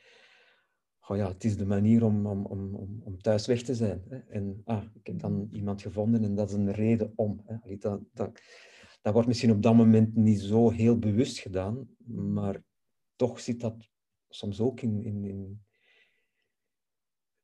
[1.07, 4.03] Oh ja, het is de manier om, om, om, om thuis weg te zijn.
[4.09, 4.17] Hè.
[4.17, 7.41] En ah, ik heb dan iemand gevonden en dat is een reden om.
[7.45, 7.77] Hè.
[7.77, 8.41] Dat, dat,
[9.01, 12.63] dat wordt misschien op dat moment niet zo heel bewust gedaan, maar
[13.15, 13.89] toch zit dat
[14.29, 15.61] soms ook in, in, in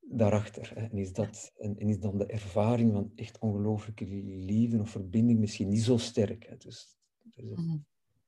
[0.10, 0.72] daarachter.
[0.76, 0.82] Hè.
[0.82, 5.39] En, is dat, en, en, is dan de ervaring van echt ongelooflijke liefde of verbinding
[5.39, 6.46] misschien niet zo sterk.
[6.46, 6.58] Hè.
[6.58, 7.86] Dus, dus, Mm -hmm.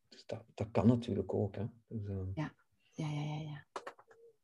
[0.10, 1.56] dus dat, dat kan natuurlijk ook.
[1.56, 1.66] Hè.
[1.88, 2.22] Dus, uh...
[2.34, 2.54] ja.
[2.94, 3.66] Ja, ja, ja, ja.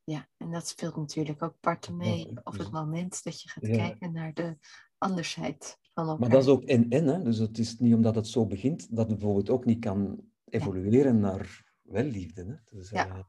[0.06, 3.50] Ja, en dat speelt natuurlijk ook parten mee Ja, op dus- het moment dat je
[3.50, 3.76] gaat Ja.
[3.76, 4.58] kijken naar de
[4.98, 6.20] andersheid van elkaar.
[6.20, 7.08] Maar dat is ook en-en.
[7.08, 7.22] hè.
[7.24, 11.20] Dus het is niet omdat het zo begint, dat het bijvoorbeeld ook niet kan evolueren
[11.20, 12.46] naar wel liefde.
[12.46, 12.78] Hè.
[12.78, 13.08] Dus, Ja.
[13.08, 13.20] eh,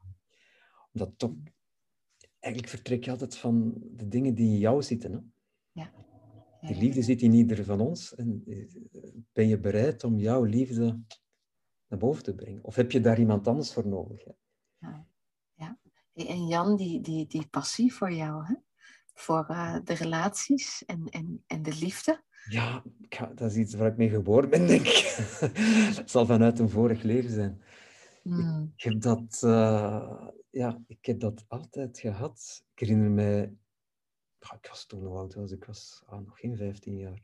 [0.92, 1.32] omdat toch...
[2.44, 5.12] Eigenlijk vertrek je altijd van de dingen die in jou zitten.
[5.12, 5.18] Hè.
[5.72, 5.92] Ja,
[6.60, 8.14] Die liefde zit in ieder van ons.
[8.14, 8.68] En eh,
[9.32, 11.00] ben je bereid om jouw liefde
[11.88, 12.64] naar boven te brengen?
[12.64, 14.24] Of heb je daar iemand anders voor nodig?
[14.24, 14.32] Hè?
[14.78, 15.06] Ja.
[15.54, 15.78] ja.
[16.12, 18.54] En Jan, die, die, die passie voor jou, hè?
[19.14, 22.22] voor eh, de relaties en, en, en de liefde.
[22.48, 22.82] Ja,
[23.34, 24.96] dat is iets waar ik mee geboren ben, denk ik.
[25.96, 27.62] Het zal vanuit een vorig leven zijn.
[28.22, 28.72] Hmm.
[28.76, 32.64] Ik heb dat, eh, ja, ik heb dat altijd gehad.
[32.72, 33.42] Ik herinner mij,
[34.38, 37.22] ik was toen hoe oud was ik, was ah, nog geen 15 jaar.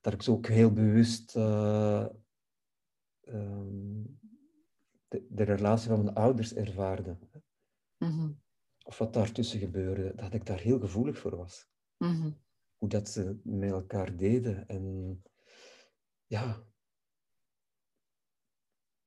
[0.00, 2.06] Dat ik zo ook heel bewust eh,
[3.20, 4.02] ehm,
[5.08, 7.18] de, de relatie van mijn ouders ervaarde.
[7.98, 8.32] Mhm.
[8.82, 11.68] Of wat daartussen gebeurde, dat ik daar heel gevoelig voor was.
[11.96, 12.30] Mhm.
[12.76, 14.68] Hoe dat ze met elkaar deden.
[14.68, 15.22] En
[16.26, 16.64] ja,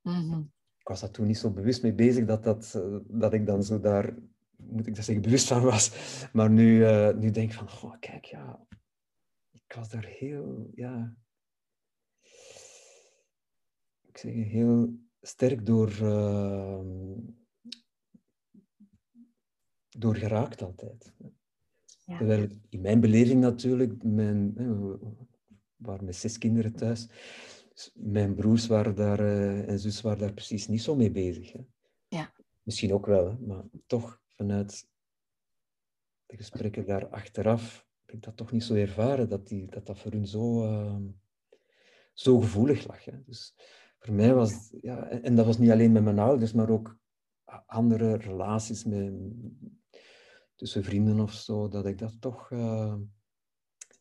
[0.04, 0.42] Mhm.
[0.84, 3.64] Ik was daar toen niet zo bewust mee bezig dat, dat, eh, dat ik dan
[3.64, 4.14] zo daar,
[4.56, 5.90] moet ik dat zeggen, bewust van was.
[6.32, 8.66] Maar nu, eh, nu denk ik van, goh, kijk, ja,
[9.50, 11.16] ik was daar heel, ja,
[14.06, 16.80] ik zeg heel sterk door, uh,
[19.88, 21.12] door geraakt altijd.
[22.04, 22.16] Ja.
[22.16, 24.98] Terwijl in mijn beleving natuurlijk, mijn, we
[25.76, 27.08] waren met zes kinderen thuis,
[27.94, 31.52] mijn broers waren daar, uh, en zus waren daar precies niet zo mee bezig.
[31.52, 31.60] Hè.
[32.08, 32.32] Ja.
[32.62, 34.88] Misschien ook wel, hè, maar toch vanuit
[36.26, 39.98] de gesprekken daar achteraf heb ik dat toch niet zo ervaren, dat die, dat, dat
[39.98, 40.96] voor hun zo, uh,
[42.12, 43.04] zo gevoelig lag.
[43.04, 43.24] Hè.
[43.24, 43.54] Dus
[43.98, 46.96] voor mij was, ja, en dat was niet alleen met mijn ouders, maar ook
[47.66, 49.12] andere relaties met,
[50.54, 52.94] tussen vrienden of zo, dat ik dat toch uh,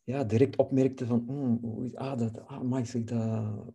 [0.03, 3.73] ja, direct opmerkte van, mm, ah, dat, ah, ik dat,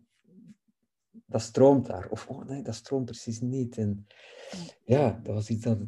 [1.27, 2.09] dat stroomt daar.
[2.11, 3.77] Of, oh nee, dat stroomt precies niet.
[3.77, 4.07] En
[4.85, 5.79] ja, dat was iets dat,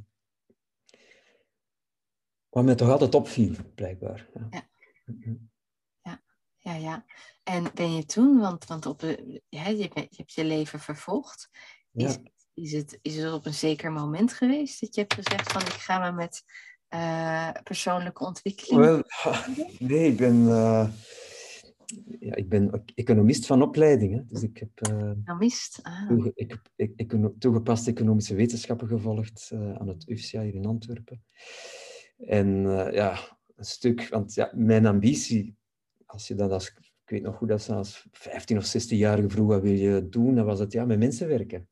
[2.48, 4.28] wat mij toch altijd opviel, blijkbaar.
[4.34, 4.48] Ja.
[4.50, 4.68] ja.
[6.02, 6.22] ja.
[6.56, 7.04] Ja, ja.
[7.42, 9.00] En ben je toen, want, want op,
[9.48, 11.50] ja, je, je hebt je leven vervolgd,
[11.92, 12.18] is,
[12.54, 15.68] is, het, is het op een zeker moment geweest dat je hebt gezegd van ik
[15.68, 16.44] ga me met
[16.94, 19.04] uh, persoonlijke ontwikkeling?
[19.78, 20.88] Nee, ik ben, uh,
[22.20, 24.14] ja, ik ben economist van opleiding.
[24.14, 24.24] Hè.
[24.26, 26.08] Dus ik heb uh, economist, ah.
[26.08, 31.24] toege, ik, ik, ik, toegepaste economische wetenschappen gevolgd aan het UFCA hier in Antwerpen.
[32.16, 33.18] En ja,
[33.56, 35.56] een stuk, want ja, mijn ambitie,
[36.06, 39.46] als je dat als, ik weet nog goed dat ze als 15 of 16-jarige vroeg,
[39.46, 40.34] wat wil je doen?
[40.34, 41.68] Dan was het ja, met mensen werken.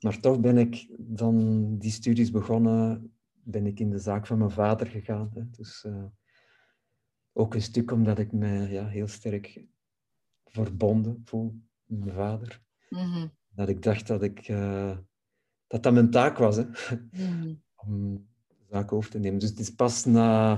[0.00, 3.13] Maar toch ben ik dan die studies begonnen
[3.44, 5.30] ben ik in de zaak van mijn vader gegaan.
[5.34, 5.50] Hè.
[5.50, 6.04] Dus uh,
[7.32, 9.64] ook een stuk omdat ik me ja, heel sterk
[10.44, 12.62] verbonden voel met mijn vader.
[12.88, 13.30] Mm -hmm.
[13.48, 14.98] Dat ik dacht dat ik, uh,
[15.66, 16.64] dat, dat mijn taak was hè.
[16.64, 17.62] Mm -hmm.
[17.74, 18.14] om
[18.48, 19.38] de zaak over te nemen.
[19.38, 20.54] Dus het is pas na,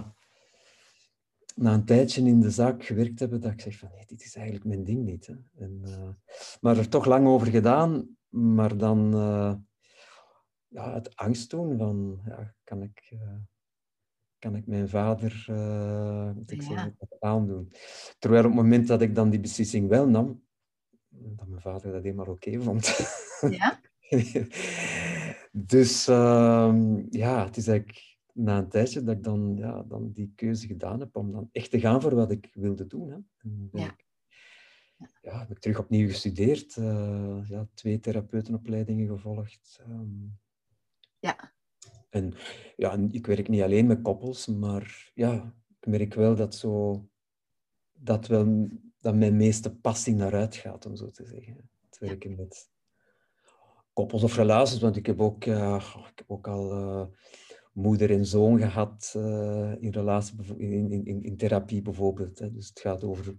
[1.55, 4.35] na een tijdje in de zaak gewerkt hebben dat ik zeg van nee, dit is
[4.35, 5.27] eigenlijk mijn ding niet.
[5.27, 5.35] Hè.
[5.55, 6.09] En, uh,
[6.61, 9.15] maar er toch lang over gedaan, maar dan
[10.69, 13.37] ja, het angst toen van, ja, kan ik, uh,
[14.39, 16.67] kan ik mijn vader uh, moet ik ja.
[16.67, 17.73] zeggen, aandoen?
[18.19, 20.45] Terwijl op het moment dat ik dan die beslissing wel nam,
[21.09, 22.97] dat mijn vader dat helemaal oké okay vond.
[23.51, 23.81] Ja?
[25.53, 26.75] dus uh,
[27.11, 31.01] ja, het is eigenlijk na een tijdje dat ik dan, ja, dan die keuze gedaan
[31.01, 33.11] heb om dan echt te gaan voor wat ik wilde doen.
[33.11, 33.19] Hè.
[33.73, 33.87] Ja.
[33.87, 34.07] Ik,
[35.21, 39.81] ja, heb ik terug opnieuw gestudeerd, uh, ja, twee therapeutenopleidingen gevolgd.
[39.89, 40.39] Um,
[41.27, 41.53] ja.
[42.11, 42.35] En
[42.77, 47.05] ja, ik werk niet alleen met koppels, maar ja, ik merk wel dat zo
[47.93, 48.69] dat wel
[49.01, 51.71] dat mijn meeste passie naar uitgaat, om zo te zeggen.
[51.89, 52.71] Het werken met
[53.93, 57.07] koppels of relaties, want ik heb ook, ik heb ook al uh,
[57.73, 62.39] moeder en zoon gehad uh, in, relatie, in, in, in, therapie bijvoorbeeld.
[62.39, 62.53] Hè.
[62.53, 63.37] Dus het gaat over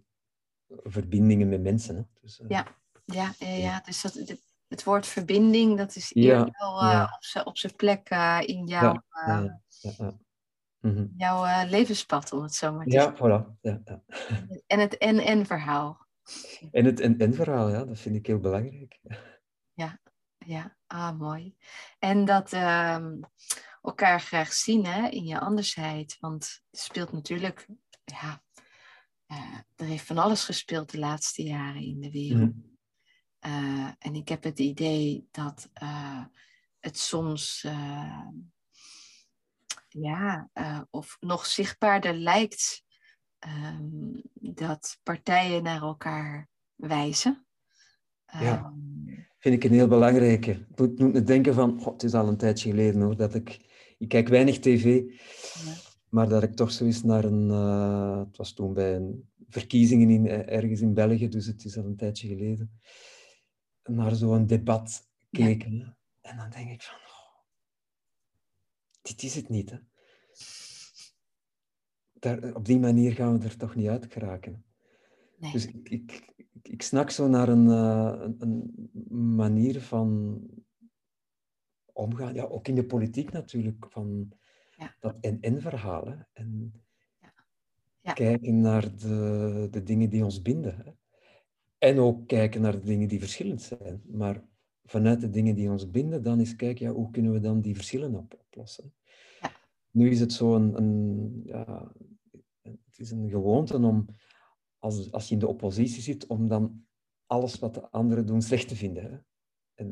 [0.67, 1.95] verbindingen met mensen.
[1.95, 2.01] Hè.
[2.21, 2.75] Dus, ja.
[3.05, 7.43] Ja, ja, ja, dus dat, het woord verbinding, dat is ja, wel uh, ja.
[7.43, 9.61] op zijn plek uh, in jouw, ja,
[9.99, 10.09] uh,
[10.79, 11.13] mm-hmm.
[11.17, 13.59] jouw levenspad, om het zo maar te ja, Voilà.
[13.61, 13.81] Ja,
[14.67, 16.05] En het en-en verhaal.
[16.71, 18.99] En het en-en verhaal, ja, dat vind ik heel belangrijk.
[19.73, 19.99] Ja,
[20.37, 21.55] ja, ah, mooi.
[21.99, 23.19] En dat ehm,
[23.81, 27.67] elkaar graag zien hè, in je andersheid, want het speelt natuurlijk,
[28.03, 28.41] ja,
[29.75, 32.55] er heeft van alles gespeeld de laatste jaren in de wereld.
[32.55, 32.66] Mm.
[33.47, 36.23] Uh, en ik heb het idee dat uh,
[36.79, 38.27] het soms uh,
[39.89, 40.49] ja,
[40.89, 42.83] of nog zichtbaarder lijkt
[43.47, 47.45] um, dat partijen naar elkaar wijzen.
[48.25, 50.51] Ja, um, vind ik een heel belangrijke.
[50.51, 53.35] Ik moet, moet me denken van, God, het is al een tijdje geleden hoor, dat
[53.35, 53.59] ik,
[53.97, 54.83] ik kijk weinig tv,
[55.65, 55.73] ja.
[56.09, 57.49] maar dat ik toch zo eens naar een,
[58.19, 61.97] het was toen bij een verkiezingen in, ergens in België, dus het is al een
[61.97, 62.79] tijdje geleden
[63.87, 65.75] naar zo'n debat keken.
[65.75, 65.97] Ja.
[66.21, 67.41] En dan denk ik van, oh,
[69.01, 69.69] dit is het niet.
[69.69, 69.77] Hè.
[72.13, 74.65] Daar, op die manier gaan we er toch niet uit geraken.
[75.37, 75.51] Nee.
[75.51, 80.39] Dus ik, ik, ik, snak zo naar een, uh, een, een, manier van
[81.93, 84.33] omgaan, ja, ook in de politiek natuurlijk, van
[84.77, 84.95] ja.
[84.99, 86.27] dat en-en-verhalen.
[86.33, 86.73] En
[87.19, 87.33] ja.
[88.01, 88.13] Ja.
[88.13, 90.75] kijken naar de, de dingen die ons binden.
[90.75, 90.91] Hè.
[91.77, 94.01] En ook kijken naar de dingen die verschillend zijn.
[94.05, 94.43] Maar
[94.83, 97.75] vanuit de dingen die ons binden, dan is kijken, ja, hoe kunnen we dan die
[97.75, 98.93] verschillen op, oplossen?
[99.41, 99.51] Ja.
[99.91, 101.91] Nu is het zo een, een, ja,
[102.61, 104.05] het is een gewoonte om,
[104.79, 106.85] als, als je in de oppositie zit, om dan
[107.25, 109.03] alles wat de anderen doen slecht te vinden.
[109.03, 109.17] Hè?
[109.73, 109.89] En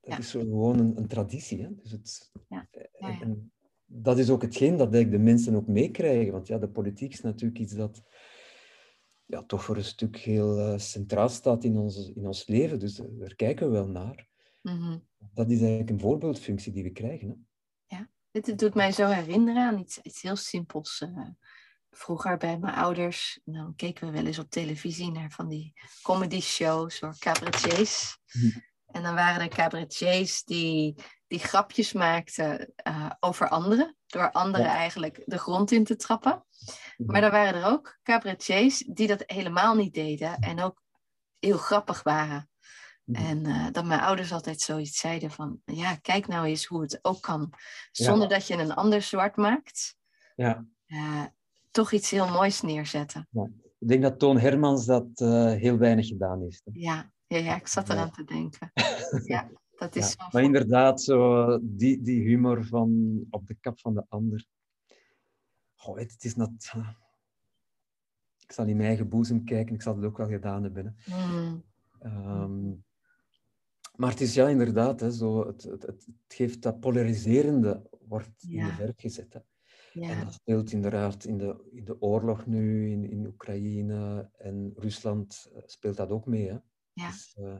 [0.00, 0.18] dat Ja.
[0.18, 1.62] is zo gewoon een, een traditie.
[1.62, 1.74] Hè?
[1.74, 2.68] Dus het, Ja.
[2.98, 3.52] en-
[3.94, 6.32] dat is ook hetgeen dat de mensen ook meekrijgen.
[6.32, 8.02] Want ja, de politiek is natuurlijk iets dat
[9.32, 12.78] ja, toch voor een stuk heel uh, centraal staat in ons, in ons leven.
[12.78, 14.28] Dus daar kijken we wel naar.
[14.62, 14.98] Mhm.
[15.18, 17.28] Dat is eigenlijk een voorbeeldfunctie die we krijgen.
[17.28, 17.96] Hè?
[17.96, 21.00] Ja, dit doet mij zo herinneren aan iets, iets heel simpels.
[21.00, 21.28] eh,
[21.90, 26.40] vroeger bij mijn ouders, dan keken we wel eens op televisie naar van die comedy
[26.40, 28.18] shows door cabaretiers.
[28.32, 28.58] Mhm.
[28.86, 30.94] En dan waren er cabaretiers die,
[31.26, 34.74] die grapjes maakten eh, over anderen, door anderen Ja.
[34.74, 36.44] eigenlijk de grond in te trappen.
[36.96, 40.82] Maar dan waren er ook cabaretiers die dat helemaal niet deden en ook
[41.38, 42.50] heel grappig waren.
[43.04, 43.24] Mhm.
[43.24, 46.98] En eh, dat mijn ouders altijd zoiets zeiden van, ja, kijk nou eens hoe het
[47.02, 47.52] ook kan.
[47.92, 49.96] Zonder dat je een ander zwart maakt,
[50.34, 50.64] Ja.
[50.86, 51.24] eh,
[51.70, 53.28] toch iets heel moois neerzetten.
[53.78, 56.60] Ik denk dat Toon Hermans dat eh, heel weinig gedaan heeft.
[56.64, 56.70] hè.
[56.74, 57.94] Ja, ja, ja ik zat Ja.
[57.94, 58.70] eraan te denken.
[59.34, 59.50] Ja,
[59.82, 64.04] dat is Ja, maar inderdaad, zo, die, die humor van op de kap van de
[64.08, 64.46] ander.
[65.74, 66.72] Goh, het, het is net...
[68.38, 70.96] Ik zal in mijn eigen boezem kijken, ik zal het ook wel gedaan hebben.
[71.04, 71.64] Hmm,
[72.02, 72.68] Ehm,
[73.96, 78.50] maar het is ja, inderdaad, hè, zo, het, het, het, geeft dat polariserende wordt in
[78.50, 78.66] Ja.
[78.66, 79.32] de verf gezet.
[79.32, 79.40] Hè.
[80.00, 84.72] En ja, dat speelt inderdaad in de, in de oorlog nu, in, in Oekraïne en
[84.76, 86.48] Rusland eh, speelt dat ook mee.
[86.48, 86.56] Hè.
[86.92, 87.56] ja, Dus, eh,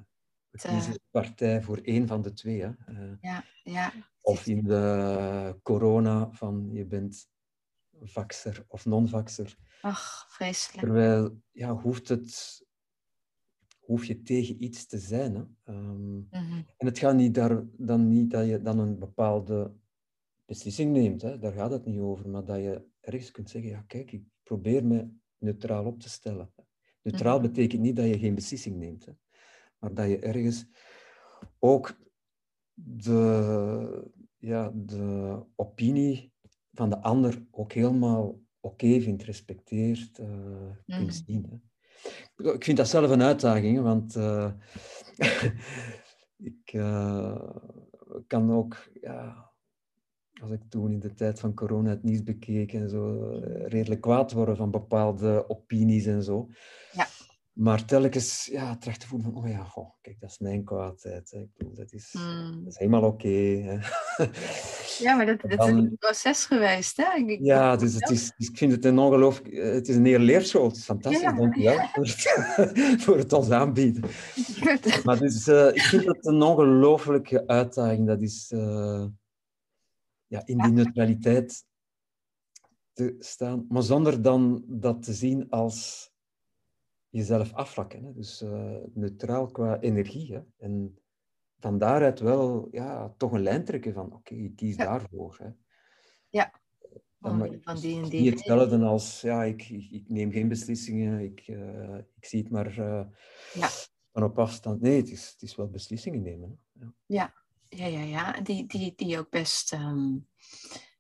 [0.52, 2.60] we kiezen partij voor één van de twee.
[2.62, 2.70] Hè.
[2.86, 3.92] Eh, ja, ja.
[4.20, 7.30] of in de corona van je bent
[8.00, 9.56] vaxer of non-vaxer.
[9.80, 10.84] Ach, vreselijk.
[10.84, 12.60] Terwijl, ja, hoeft het...
[13.80, 15.34] Hoef je tegen iets te zijn.
[15.34, 15.44] Hè.
[15.64, 19.74] Ehm, Mhm, en het gaat niet daar, dan niet dat je dan een bepaalde
[20.44, 21.22] beslissing neemt.
[21.22, 21.38] Hè.
[21.38, 22.28] Daar gaat het niet over.
[22.28, 26.52] Maar dat je ergens kunt zeggen, ja kijk, ik probeer me neutraal op te stellen.
[27.02, 27.46] Neutraal Mhm.
[27.46, 29.04] betekent niet dat je geen beslissing neemt.
[29.04, 29.12] Hè.
[29.82, 30.66] Maar dat je ergens
[31.58, 31.96] ook
[32.74, 36.32] de, ja, de opinie
[36.72, 40.98] van de ander ook helemaal oké vindt, respecteert, Mhm.
[40.98, 41.46] kunt zien.
[41.50, 42.52] Hè.
[42.52, 44.52] Ik vind dat zelf een uitdaging, want eh,
[46.50, 47.48] ik eh,
[48.26, 49.50] kan ook, ja,
[50.42, 53.30] als ik toen in de tijd van corona het nieuws bekeek en zo,
[53.64, 56.48] redelijk kwaad worden van bepaalde opinies en zo.
[56.92, 57.06] Ja.
[57.52, 61.30] Maar telkens ja, terug te voelen van, oh ja, goh, kijk, dat is mijn kwaadheid.
[61.30, 61.38] Hè.
[61.38, 62.60] Ik bedoel, dat is, Mm.
[62.64, 63.28] dat is helemaal oké.
[64.98, 67.14] Ja, maar dat, dat is een proces geweest, hè?
[67.16, 69.54] Ik- Ja, dus het is, ik vind het een ongelooflijk...
[69.56, 70.66] Het is een hele leerschool.
[70.66, 71.22] Het is fantastisch.
[71.22, 71.32] Ja.
[71.32, 74.10] Dank u wel voor het, voor het ons aanbieden.
[75.04, 78.06] Maar dus, eh, ik vind het een ongelooflijke uitdaging.
[78.06, 79.04] Dat is eh,
[80.26, 81.64] ja, in die neutraliteit
[82.92, 86.10] te staan, maar zonder dan dat te zien als
[87.12, 88.04] jezelf afvlakken.
[88.04, 88.12] Hè.
[88.12, 90.32] Dus eh, neutraal qua energie.
[90.34, 90.40] Hè.
[90.58, 90.98] En
[91.58, 94.84] van daaruit wel ja, toch een lijn trekken van oké, ik kies Ja.
[94.84, 95.36] daarvoor.
[95.38, 95.50] Hè.
[97.20, 100.30] Van- Dan maar- van die en die Niet hetzelfde als, ja, ik, ik, ik neem
[100.30, 103.06] geen beslissingen, ik, eh, ik zie het maar eh,
[103.54, 103.68] Ja.
[104.12, 104.80] van op afstand.
[104.80, 106.60] Nee, het is, het is wel beslissingen nemen.
[106.78, 106.86] Hè.
[107.06, 107.34] Ja.
[107.68, 108.40] Ja, ja, ja.
[108.40, 110.16] Die, die, die, ook best, ehm,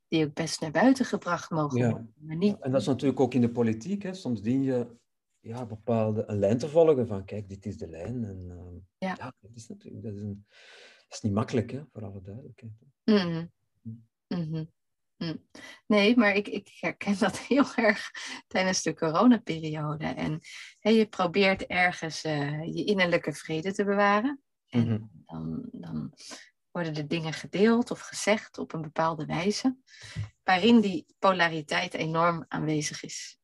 [0.08, 1.90] die ook best naar buiten gebracht mogen Ja.
[1.90, 2.14] worden.
[2.16, 2.56] Maar niet...
[2.60, 4.02] En dat is natuurlijk ook in de politiek.
[4.02, 4.14] Hè.
[4.14, 4.86] Soms dien je
[5.42, 8.24] ja, bepaalde, een lijn te volgen van, kijk, dit is de lijn.
[8.24, 9.14] En, ehm, Ja.
[9.40, 12.72] dat, is natuurlijk, dat, is een, dat is niet makkelijk, hè, voor alle duidelijkheid.
[13.04, 13.46] Mhm.
[14.26, 14.64] Mhm.
[15.16, 15.36] Mhm.
[15.86, 18.10] Nee, maar ik, ik herken dat heel erg
[18.46, 20.06] tijdens de coronaperiode.
[20.06, 20.38] En
[20.78, 24.42] hè, je probeert ergens eh, je innerlijke vrede te bewaren.
[24.68, 25.02] En Mhm.
[25.24, 26.12] dan, dan
[26.70, 29.76] worden de dingen gedeeld of gezegd op een bepaalde wijze,
[30.42, 33.38] waarin die polariteit enorm aanwezig is.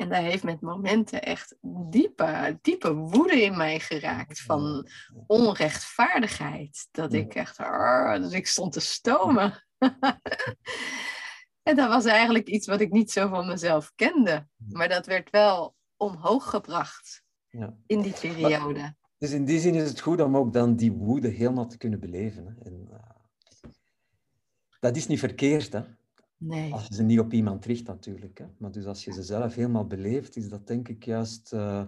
[0.00, 1.56] En daar heeft met momenten echt
[1.90, 4.88] diepe, diepe woede in mij geraakt van
[5.26, 6.88] onrechtvaardigheid.
[6.90, 9.64] Dat ik echt, arr, dat ik stond te stomen.
[11.68, 14.46] en dat was eigenlijk iets wat ik niet zo van mezelf kende.
[14.68, 17.76] Maar dat werd wel omhoog gebracht Ja.
[17.86, 18.94] in die periode.
[19.18, 22.00] Dus in die zin is het goed om ook dan die woede helemaal te kunnen
[22.00, 22.46] beleven.
[22.46, 22.70] Hè.
[22.70, 23.70] En, eh,
[24.80, 25.82] dat is niet verkeerd, hè.
[26.40, 26.72] Nee.
[26.72, 28.38] Als je ze niet op iemand richt, natuurlijk.
[28.38, 28.46] Hè.
[28.58, 31.84] Maar dus als je ze zelf helemaal beleeft, is dat denk ik juist eh,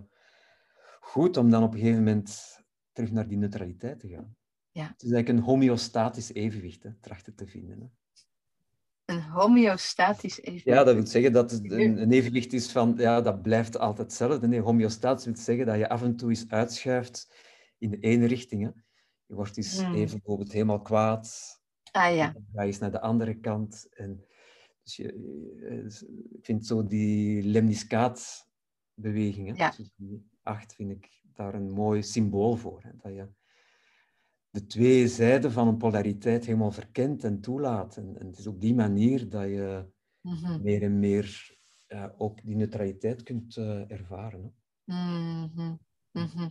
[1.00, 2.60] goed om dan op een gegeven moment
[2.92, 4.36] terug naar die neutraliteit te gaan.
[4.70, 4.82] Ja.
[4.82, 7.80] Het is eigenlijk een homeostatisch evenwicht, hè, trachten te vinden.
[7.80, 7.86] Hè.
[9.04, 10.64] Een homeostatisch evenwicht.
[10.64, 14.06] Ja, dat wil zeggen dat het een, een evenwicht is van, ja, dat blijft altijd
[14.06, 14.48] hetzelfde.
[14.48, 17.34] Nee, homeostatisch wil zeggen dat je af en toe eens uitschuift
[17.78, 18.62] in de ene richting.
[18.62, 18.70] Hè.
[19.26, 19.94] Je wordt eens Hmm.
[19.94, 21.60] even bijvoorbeeld helemaal kwaad,
[21.92, 23.86] Ah ja, dan ga je eens naar de andere kant.
[23.90, 24.24] En
[24.82, 26.02] dus je, je- dus
[26.32, 29.72] ik vind zo die lemniscaat-beweging, hè, Ja.
[29.96, 32.82] die acht, vind ik daar een mooi symbool voor.
[32.82, 33.28] Hè, dat je
[34.50, 37.96] de twee zijden van een polariteit helemaal verkent en toelaat.
[37.96, 40.62] En, en het is op die manier dat je Mhm.
[40.62, 41.56] meer en meer
[41.88, 44.42] ja, ook die neutraliteit kunt eh, ervaren.
[44.42, 44.50] Hè.
[44.94, 45.74] Mhm,
[46.10, 46.48] mhm.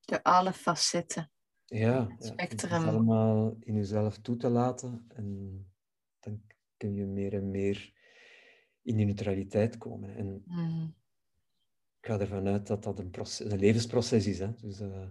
[0.00, 1.30] Door alle facetten.
[1.64, 2.72] Ja, Het ja, spectrum.
[2.82, 5.64] het allemaal in jezelf toe te laten en
[6.80, 7.92] kun je meer en meer
[8.82, 10.16] in die neutraliteit komen.
[10.16, 10.84] En Mhm.
[12.00, 14.38] ik ga ervan uit dat dat een, proces, een levensproces is.
[14.38, 14.54] Hè?
[14.54, 15.06] Dus, eh,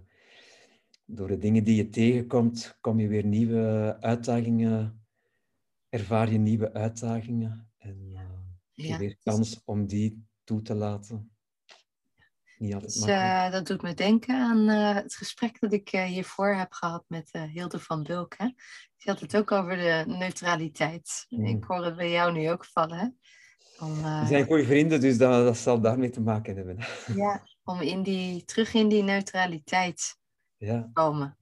[1.04, 5.04] door de dingen die je tegenkomt, kom je weer nieuwe uitdagingen,
[5.88, 8.30] ervaar je nieuwe uitdagingen en eh,
[8.72, 11.30] je Ja, weer dus- kans om die toe te laten.
[12.60, 16.04] Niet altijd Dus, eh, dat doet me denken aan eh, het gesprek dat ik eh,
[16.04, 18.34] hiervoor heb gehad met Hilde van Bulk.
[18.36, 18.44] Hè?
[18.96, 21.26] Die had het ook over de neutraliteit.
[21.28, 21.44] Mm.
[21.44, 22.98] Ik hoor het bij jou nu ook vallen.
[22.98, 23.06] Hè?
[23.84, 26.78] Om, We zijn goede vrienden, dus dat, dat zal daarmee te maken hebben.
[27.22, 30.16] ja, om in die, terug in die neutraliteit
[30.56, 31.38] Ja, te komen.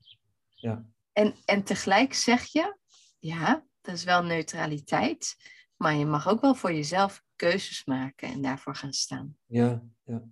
[0.55, 0.85] ja.
[1.13, 2.77] En, en tegelijk zeg je,
[3.19, 5.37] ja, dat is wel neutraliteit.
[5.77, 9.37] Maar je mag ook wel voor jezelf keuzes maken en daarvoor gaan staan.
[9.47, 10.23] ja, ja.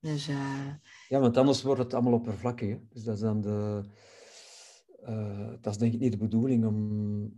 [0.00, 0.74] Dus eh,
[1.08, 2.68] Ja, want anders wordt het allemaal oppervlakkig.
[2.68, 2.78] Hè?
[2.88, 3.84] Dus dat is dan de...
[5.02, 6.78] eh, dat is denk ik niet de bedoeling om,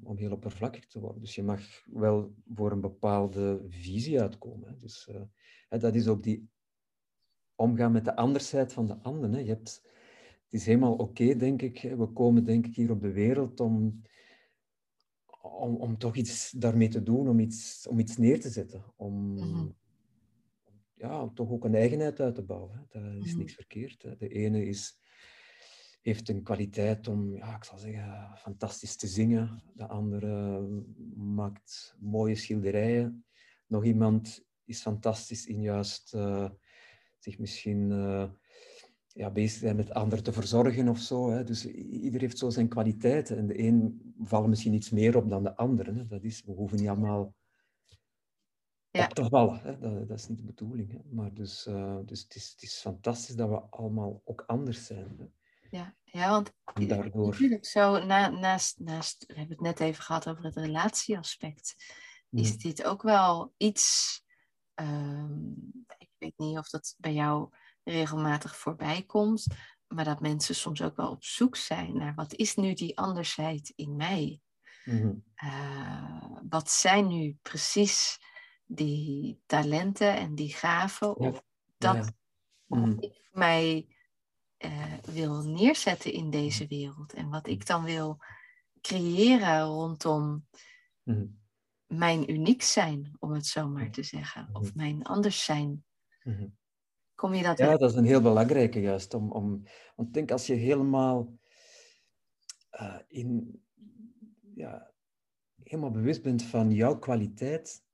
[0.03, 1.21] om heel oppervlakkig te worden.
[1.21, 4.69] Dus je mag wel voor een bepaalde visie uitkomen.
[4.69, 4.77] Hè?
[4.77, 5.09] Dus
[5.69, 6.49] eh, dat is ook die
[7.55, 9.31] omgaan met de andersheid van de ander.
[9.31, 9.39] Hè?
[9.39, 9.83] Je hebt,
[10.45, 11.81] het is helemaal oké, denk ik.
[11.97, 14.03] We komen denk ik hier op de wereld om,
[15.43, 18.85] om, om toch iets daarmee te doen, om iets, om iets neer te zetten.
[18.97, 19.67] Om, Mhm.
[20.97, 22.77] Ja, om toch ook een eigenheid uit te bouwen.
[22.89, 23.01] Hè.
[23.01, 23.39] Dat is Mhm.
[23.39, 24.03] niks verkeerd.
[24.03, 24.17] Hè.
[24.17, 24.99] De ene is,
[26.03, 29.63] heeft een kwaliteit om, ja, ik zal zeggen, fantastisch te zingen.
[29.75, 30.61] De andere
[31.17, 33.25] maakt mooie schilderijen.
[33.67, 36.51] Nog iemand is fantastisch in juist eh,
[37.19, 38.31] zich misschien eh,
[39.07, 41.31] ja, bezig zijn met anderen te verzorgen of zo.
[41.31, 41.45] Hè.
[41.45, 43.37] Dus ieder heeft zo zijn kwaliteiten.
[43.39, 45.93] En de een valt misschien iets meer op dan de andere.
[45.93, 46.07] Hè.
[46.07, 47.35] Dat is, we hoeven niet allemaal
[48.97, 49.05] Ja.
[49.05, 49.61] op te vallen.
[49.61, 49.79] Hè.
[49.79, 50.93] Dat, dat is niet de bedoeling.
[50.93, 50.99] Hè.
[51.11, 55.17] Maar dus, eh, dus het, is, het is fantastisch dat we allemaal ook anders zijn.
[55.19, 55.25] Hè.
[55.77, 57.31] ja, ja, want En daardoor...
[57.31, 61.75] natuurlijk zo, na, naast, naast, we hebben het net even gehad over het relatieaspect,
[62.31, 62.59] is Mhm.
[62.59, 64.23] dit ook wel iets,
[64.75, 65.51] ehm,
[65.99, 67.49] ik weet niet of dat bij jou
[67.85, 69.47] regelmatig voorbij komt,
[69.87, 73.73] maar dat mensen soms ook wel op zoek zijn naar wat is nu die andersheid
[73.77, 74.41] in mij?
[74.85, 75.13] Mhm.
[75.35, 78.19] Eh, wat zijn nu precies
[78.67, 81.45] die talenten en die gaven of
[81.79, 82.13] dat Ja.
[82.67, 82.97] Mhm.
[83.01, 83.87] ik mij
[84.57, 88.19] eh, wil neerzetten in deze wereld en wat ik dan wil
[88.81, 90.47] creëren rondom
[91.03, 91.27] Mhm.
[91.87, 94.77] mijn uniek zijn, om het zo maar te zeggen, of Mhm.
[94.77, 95.85] mijn anders zijn.
[96.23, 96.49] Mhm.
[97.15, 99.15] Kom je dat Ja, dat is een heel belangrijke juist.
[99.15, 99.63] Om, om,
[99.97, 101.39] want ik denk als je helemaal
[102.71, 103.63] eh, in,
[104.55, 104.93] ja,
[105.63, 107.85] helemaal bewust bent van jouw kwaliteit,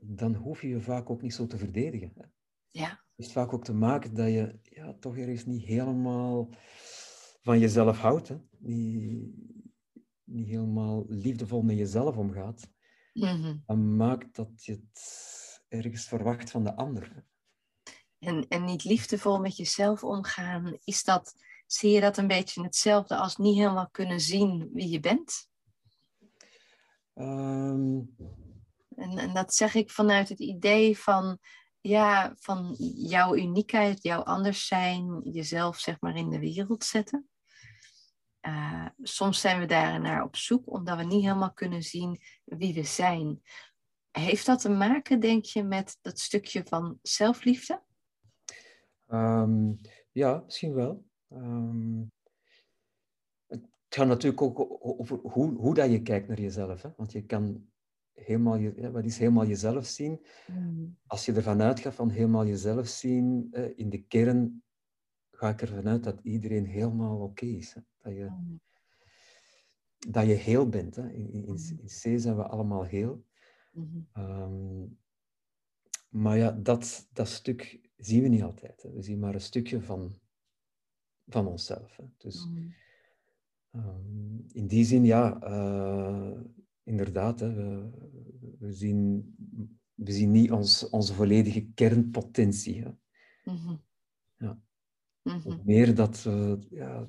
[0.00, 2.12] dan hoef je je vaak ook niet zo te verdedigen.
[2.14, 2.24] hè.
[2.70, 6.48] Ja, Het heeft vaak ook te maken dat je ja, toch ergens niet helemaal
[7.40, 8.28] van jezelf houdt.
[8.28, 8.36] Hè?
[8.58, 9.34] Niet,
[10.24, 12.70] niet helemaal liefdevol met jezelf omgaat.
[13.12, 13.56] mhm.
[13.66, 15.24] Dan maakt dat je het
[15.68, 17.12] ergens verwacht van de ander.
[17.14, 17.20] hè.
[18.18, 21.34] en, en niet liefdevol met jezelf omgaan, is dat,
[21.66, 25.48] zie je dat een beetje hetzelfde als niet helemaal kunnen zien wie je bent?
[27.14, 27.95] Ehm,
[29.36, 31.38] dat zeg ik vanuit het idee van,
[31.80, 37.28] ja, van jouw uniekheid, jouw anders zijn, jezelf zeg maar in de wereld zetten.
[38.40, 42.74] Eh, soms zijn we daar naar op zoek, omdat we niet helemaal kunnen zien wie
[42.74, 43.42] we zijn.
[44.10, 47.82] Heeft dat te maken, denk je, met dat stukje van zelfliefde?
[49.06, 49.72] Ehm,
[50.12, 51.04] ja, misschien wel.
[51.28, 52.02] Ehm,
[53.46, 56.82] het gaat natuurlijk ook over hoe, hoe dat je kijkt naar jezelf.
[56.82, 56.88] Hè?
[56.96, 57.70] Want je kan
[58.16, 60.26] helemaal, je, wat is helemaal jezelf zien?
[61.06, 64.62] Als je ervan uitgaat van helemaal jezelf zien, in de kern
[65.30, 67.74] ga ik ervan uit dat iedereen helemaal oké is.
[67.74, 67.80] Hè?
[67.98, 68.30] Dat, je,
[70.08, 70.96] dat je heel bent.
[70.96, 71.12] Hè?
[71.12, 73.24] In, in, in in C zijn we allemaal heel.
[74.12, 74.84] Ehm,
[76.08, 78.82] maar ja, dat, dat stuk zien we niet altijd.
[78.82, 78.92] Hè.
[78.92, 80.20] We zien maar een stukje van,
[81.26, 81.96] van onszelf.
[81.96, 82.04] Hè.
[82.16, 82.48] Dus
[83.70, 86.40] ehm, in die zin, ja, eh,
[86.86, 87.90] inderdaad, hè, we,
[88.58, 89.34] we, zien,
[89.94, 92.82] we zien niet ons, onze volledige kernpotentie.
[92.82, 92.90] Hè.
[93.52, 93.76] Mhm.
[94.36, 94.60] Ja.
[95.22, 95.40] Mhm.
[95.40, 97.06] Hoe meer dat we ja,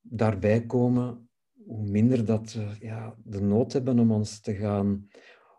[0.00, 1.30] daarbij komen,
[1.66, 5.08] hoe minder dat we ja, de nood hebben om ons te gaan,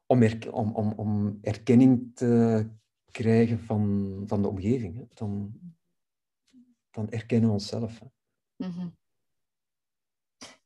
[0.05, 2.65] om, om, om, om erkenning te
[3.11, 4.95] krijgen van, van de omgeving.
[4.95, 5.05] Hè.
[5.13, 5.59] Dan,
[6.89, 7.99] dan erkennen we onszelf.
[7.99, 8.07] Hè.
[8.67, 8.89] Mhm.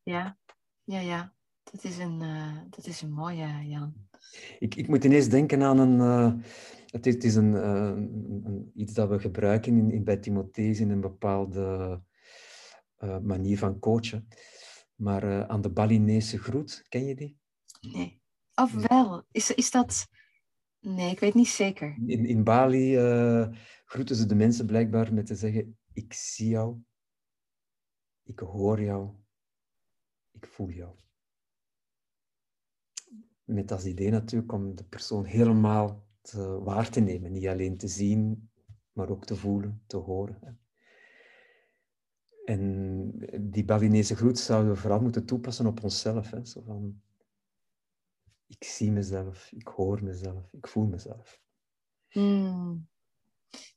[0.03, 0.37] Ja,
[0.83, 1.33] ja, ja.
[1.73, 3.93] Dat is een, uh, dat is een mooie, Jan.
[4.59, 5.97] Ik, ik moet ineens denken aan een...
[5.97, 6.33] Uh,
[6.85, 7.93] het is, het is een, uh,
[8.43, 12.01] een, iets dat we gebruiken in, in, bij Timotheus in een bepaalde
[13.21, 14.27] manier van coachen.
[14.95, 17.37] Maar aan de Balinese groet, ken je die?
[17.81, 18.21] Nee.
[18.55, 19.23] Of wel?
[19.31, 20.07] Is, is dat...
[20.79, 21.97] Nee, ik weet niet zeker.
[22.05, 22.95] In, in Bali
[23.85, 26.77] groeten ze de mensen blijkbaar met te zeggen: Ik zie jou,
[28.23, 29.09] ik hoor jou,
[30.31, 30.95] ik voel jou.
[33.43, 37.31] Met als idee natuurlijk om de persoon helemaal te, waar te nemen.
[37.31, 38.49] Niet alleen te zien,
[38.91, 40.59] maar ook te voelen, te horen.
[42.45, 43.11] En
[43.51, 46.31] die Balinese groet zouden we vooral moeten toepassen op onszelf.
[46.31, 46.45] Hè?
[46.45, 47.01] Zo van,
[48.47, 51.41] ik zie mezelf, ik hoor mezelf, ik voel mezelf.
[52.07, 52.87] Hmm.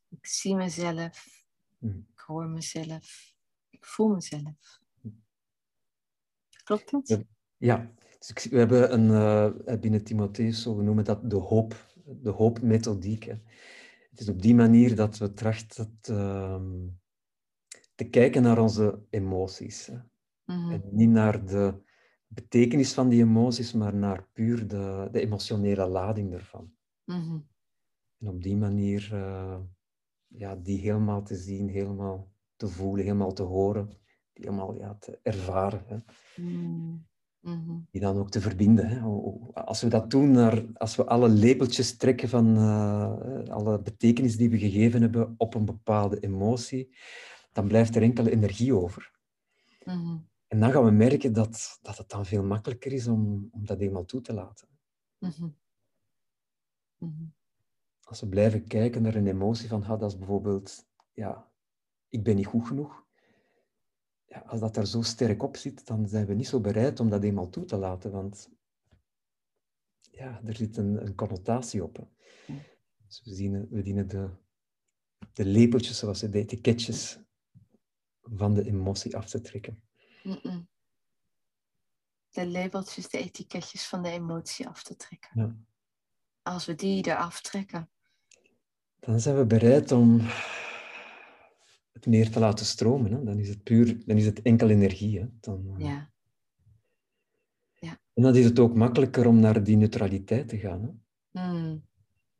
[0.08, 1.46] Ik zie mezelf,
[1.78, 2.06] hmm.
[2.12, 3.34] ik hoor mezelf,
[3.70, 4.80] ik voel mezelf.
[6.64, 7.24] Klopt dat?
[7.56, 7.92] Ja,
[8.34, 9.08] dus we hebben een,
[9.68, 13.24] uh, binnen Timotheus, zo, we noemen dat de hoop, de hoopmethodiek.
[13.24, 13.34] Hè.
[14.10, 16.62] Het is op die manier dat we trachten uh,
[17.94, 19.86] te kijken naar onze emoties.
[19.86, 19.98] Hè.
[20.44, 20.70] Mhm.
[20.70, 21.74] En niet naar de
[22.26, 26.72] betekenis van die emoties, maar naar puur de, de emotionele lading ervan.
[27.04, 27.38] Mhm.
[28.18, 29.58] En op die manier uh,
[30.26, 33.88] ja, die helemaal te zien, helemaal te voelen, helemaal te horen,
[34.32, 35.84] die helemaal ja, te ervaren.
[35.86, 35.98] Hè.
[36.42, 37.06] Mm.
[37.46, 37.78] Mhm.
[37.90, 38.88] Die dan ook te verbinden.
[38.88, 39.00] Hè.
[39.52, 44.50] Als we dat doen, naar, als we alle lepeltjes trekken van uh, alle betekenis die
[44.50, 46.96] we gegeven hebben op een bepaalde emotie,
[47.52, 49.12] dan blijft er enkel energie over.
[49.84, 50.16] Mhm.
[50.46, 53.80] En dan gaan we merken dat, dat het dan veel makkelijker is om, om dat
[53.80, 54.68] eenmaal toe te laten.
[55.18, 55.48] Mhm.
[58.02, 61.50] Als we blijven kijken naar een emotie van, dat is bijvoorbeeld, ja,
[62.08, 63.05] ik ben niet goed genoeg
[64.26, 67.10] ja, als dat er zo sterk op zit, dan zijn we niet zo bereid om
[67.10, 68.50] dat eenmaal toe te laten, want
[70.10, 72.08] ja, er zit een, een connotatie op.
[73.06, 74.30] Dus we, zien, we dienen de,
[75.32, 77.18] de lepeltjes, zoals ze de etiketjes
[78.22, 79.82] van de emotie af te trekken.
[82.30, 85.30] De labeltjes, de etiketjes van de emotie af te trekken.
[85.34, 85.56] Ja.
[86.42, 87.90] Als we die eraf trekken.
[89.00, 90.20] Dan zijn we bereid om
[92.06, 93.12] meer te laten stromen.
[93.12, 93.24] Hè?
[93.24, 95.18] Dan is het puur, dan is het enkel energie.
[95.18, 95.26] Hè?
[95.40, 95.86] Dan, uh...
[95.86, 96.10] ja.
[97.72, 97.98] ja.
[98.14, 100.82] En dan is het ook makkelijker om naar die neutraliteit te gaan.
[100.82, 100.90] Hè?
[101.40, 101.84] Hmm.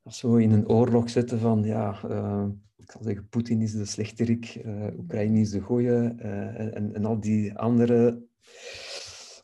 [0.03, 2.47] Als we in een oorlog zitten van, ja, uh,
[2.77, 7.21] ik zal zeggen, Poetin is de slechterik, uh, Oekraïne is de goeie, en, en al
[7.21, 8.27] die andere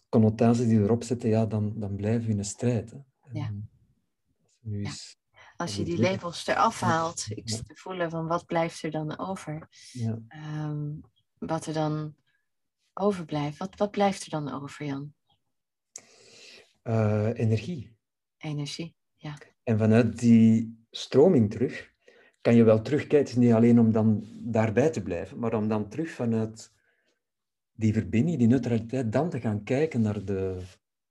[0.09, 2.91] connotaties die erop zitten, ja, dan, dan blijven we in een strijd.
[2.91, 2.99] Hè?
[3.33, 3.53] Ja.
[4.61, 5.22] nu is
[5.63, 9.69] als je die labels eraf haalt, ik te voelen van wat blijft er dan over?
[9.93, 10.19] Ja.
[10.69, 11.01] Um,
[11.39, 12.15] wat er dan
[12.95, 13.59] overblijft.
[13.59, 15.15] Wat, wat blijft er dan over, Jan?
[16.83, 17.97] Uh, energie.
[18.39, 19.39] Energie, ja.
[19.63, 21.91] En vanuit die stroming terug
[22.41, 26.11] kan je wel terugkijken, niet alleen om dan daarbij te blijven, maar om dan terug
[26.11, 26.73] vanuit
[27.73, 30.63] die verbinding, die neutraliteit, dan te gaan kijken naar de,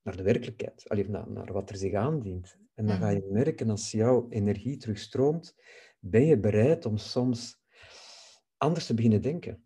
[0.02, 2.58] naar de werkelijkheid, alleen naar, naar wat er zich aandient.
[2.82, 3.34] En dan ga je mhm.
[3.34, 5.56] merken, als jouw energie terugstroomt,
[6.00, 7.60] ben je bereid om soms
[8.58, 9.66] anders te beginnen denken.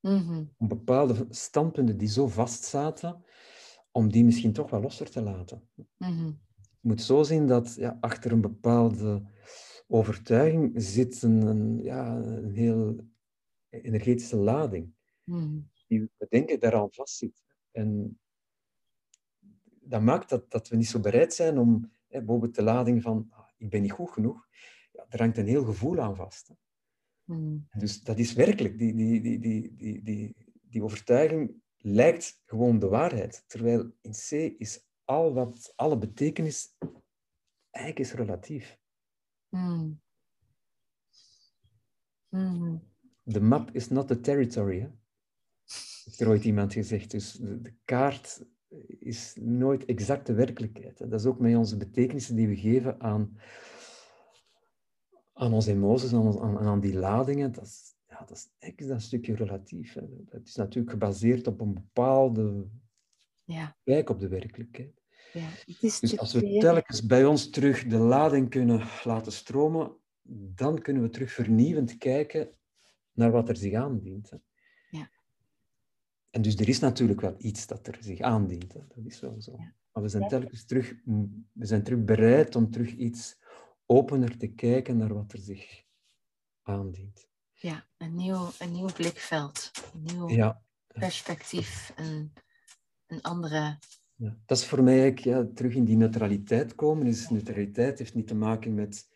[0.00, 3.24] Mm Om bepaalde standpunten die zo vast zaten,
[3.90, 5.68] om die misschien toch wel losser te laten.
[5.96, 6.26] Mhm.
[6.80, 9.22] Je moet zo zien dat ja, achter een bepaalde
[9.86, 13.06] overtuiging zit een, ja, een heel
[13.68, 14.92] energetische lading.
[15.24, 15.58] Mhm.
[15.86, 17.44] Die we denken daaraan vastzit.
[17.70, 18.18] En
[19.80, 23.48] dat maakt dat, dat we niet zo bereid zijn om bijvoorbeeld de lading van ah,
[23.56, 24.48] ik ben niet goed genoeg,
[24.92, 26.48] ja, er hangt een heel gevoel aan vast.
[26.48, 26.54] Hè.
[27.24, 27.68] Hmm.
[27.78, 32.88] Dus dat is werkelijk, die, die, die, die, die, die, die overtuiging lijkt gewoon de
[32.88, 33.44] waarheid.
[33.46, 36.76] Terwijl in C is al wat, alle betekenis
[37.70, 38.78] eigenlijk is relatief.
[39.48, 40.00] Hmm.
[42.28, 42.82] Hmm.
[43.22, 44.80] De map is not the territory.
[44.80, 44.88] Hè?
[46.04, 47.10] Heeft er ooit iemand gezegd.
[47.10, 48.46] Dus de, de kaart
[48.98, 50.98] is nooit exact de werkelijkheid.
[50.98, 53.38] Dat is ook met onze betekenissen die we geven aan,
[55.32, 57.52] aan onze emoties, aan, aan, aan die ladingen.
[57.52, 59.94] Dat is, ja, dat is echt stukje relatief.
[59.94, 60.02] Hè.
[60.24, 62.66] Dat is natuurlijk gebaseerd op een bepaalde
[63.44, 63.76] ja.
[63.84, 65.02] kijk op de werkelijkheid.
[65.32, 69.96] Ja, het is dus als we telkens bij ons terug de lading kunnen laten stromen,
[70.54, 72.50] dan kunnen we terug vernieuwend kijken
[73.12, 74.30] naar wat er zich aandient.
[74.30, 74.36] Hè.
[76.36, 78.72] En dus er is natuurlijk wel iets dat er zich aandient.
[78.72, 78.80] Hè.
[78.94, 79.56] Dat is wel zo.
[79.92, 80.94] Maar we zijn telkens terug,
[81.52, 83.38] we zijn terug bereid om terug iets
[83.86, 85.84] opener te kijken naar wat er zich
[86.62, 87.28] aandient.
[87.52, 90.62] Ja, een nieuw, een nieuw blikveld, een nieuw ja.
[90.86, 92.32] perspectief, een,
[93.06, 93.78] een andere
[94.14, 94.38] Ja.
[94.46, 97.04] Dat is voor mij eigenlijk ja, terug in die neutraliteit komen.
[97.04, 99.08] Dus neutraliteit heeft niet te maken met,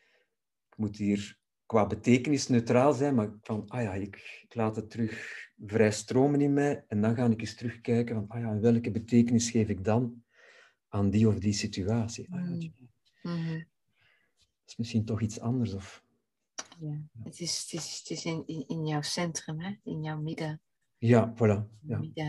[0.70, 1.39] ik moet hier
[1.70, 6.40] qua betekenis neutraal zijn, maar van, ah ja, ik, ik laat het terug vrij stromen
[6.40, 9.84] in mij en dan ga ik eens terugkijken van, ah ja, welke betekenis geef ik
[9.84, 10.24] dan
[10.88, 12.32] aan die of die situatie?
[12.32, 12.70] Ah, ja,
[13.22, 13.58] mm.
[13.58, 15.74] Dat is misschien toch iets anders.
[15.74, 16.04] Of...
[16.80, 19.74] Ja, het is, het is, het is in, in, in jouw centrum, hè?
[19.82, 20.60] in jouw midden.
[20.98, 21.78] Ja, voilà.
[21.80, 21.98] Ja.
[21.98, 22.26] Midden...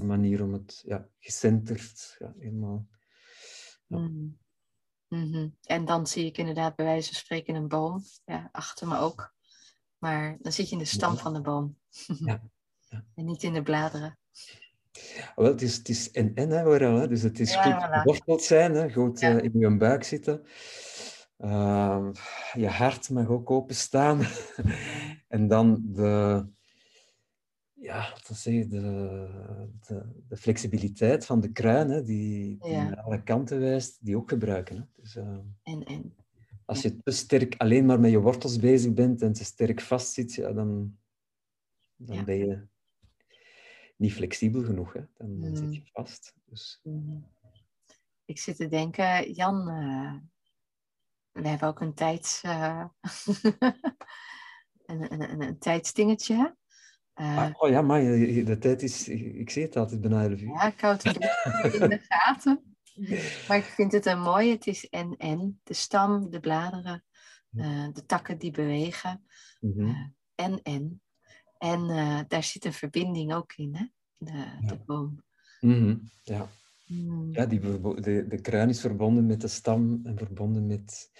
[0.00, 2.86] Een manier om het ja, gecenterd, ja, helemaal.
[3.86, 3.98] Ja.
[3.98, 4.38] Mm.
[5.14, 8.98] Mm En dan zie ik inderdaad bij wijze van spreken een boom, ja, achter me
[8.98, 9.34] ook.
[9.98, 11.76] Maar dan zit je in de stam van de boom.
[12.06, 12.42] Ja.
[12.88, 13.04] ja.
[13.14, 14.18] en niet in de bladeren.
[15.34, 17.08] Wel, het is, het is en en, hè.
[17.08, 20.46] Dus het is goed geworteld zijn, hè, goed uh, in je buik zitten.
[21.38, 22.08] Uh,
[22.52, 24.20] je hart mag ook openstaan.
[25.28, 26.46] en dan de,
[27.94, 28.80] ja, zeg je, de,
[29.86, 34.28] de, de, flexibiliteit van de kruin, hè, die, die naar alle kanten wijst, die ook
[34.28, 34.76] gebruiken.
[34.76, 34.82] Hè.
[35.02, 36.14] Dus, uh, en, en.
[36.64, 40.34] Als je te sterk alleen maar met je wortels bezig bent en te sterk vastzit,
[40.34, 40.98] ja, dan,
[41.96, 42.66] dan ben je
[43.96, 44.92] niet flexibel genoeg.
[44.92, 45.00] Hè.
[45.14, 45.86] Dan, dan zit je mm.
[45.92, 46.34] vast.
[46.44, 46.80] Dus...
[46.82, 47.32] Mm.
[48.24, 50.14] Ik zit te denken, Jan, uh,
[51.32, 52.42] we hebben ook een tijds...
[52.44, 52.84] Uh,
[54.86, 56.56] een, een, een, tijdsdingetje.
[57.20, 59.08] Uh, oh ja, maar de tijd is...
[59.08, 60.44] Ik zie het altijd bijna uur.
[60.44, 62.76] Ja, ik hou het in de gaten.
[63.48, 64.52] Maar ik vind het een mooie.
[64.52, 65.60] Het is en-en.
[65.62, 67.04] De stam, de bladeren,
[67.52, 69.24] uh, de takken die bewegen.
[70.34, 71.02] En-en.
[71.58, 73.84] En uh, daar zit een verbinding ook in, hè?
[74.16, 75.22] De, de boom.
[75.60, 76.10] Mm -hmm.
[76.22, 76.48] Ja.
[76.86, 77.32] Mm.
[77.32, 81.10] Ja, die, de, de kruin is verbonden met de stam en verbonden met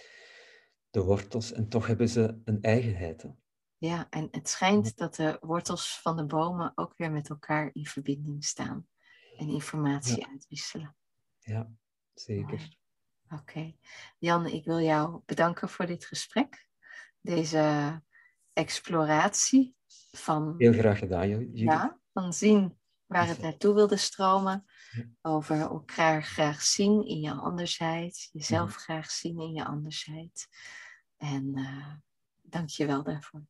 [0.89, 1.51] de wortels.
[1.51, 3.21] En toch hebben ze een eigenheid.
[3.21, 3.29] Hè?
[3.77, 7.85] Ja, en het schijnt dat de wortels van de bomen ook weer met elkaar in
[7.85, 8.87] verbinding staan
[9.37, 10.27] en informatie ja.
[10.27, 10.95] uitwisselen.
[11.39, 11.71] Ja,
[12.13, 12.77] zeker.
[13.29, 13.75] Oké.
[14.17, 16.67] Jan, ik wil jou bedanken voor dit gesprek.
[17.21, 18.01] Deze
[18.53, 19.75] exploratie
[20.11, 20.55] van...
[20.57, 21.57] Heel graag gedaan, Judith.
[21.57, 24.65] Ja, van zien waar het naartoe wilde stromen.
[25.21, 28.29] Over elkaar graag zien in je andersheid.
[28.31, 30.47] Jezelf graag zien in je andersheid.
[31.17, 31.93] En uh,
[32.41, 33.45] dank je wel daarvoor.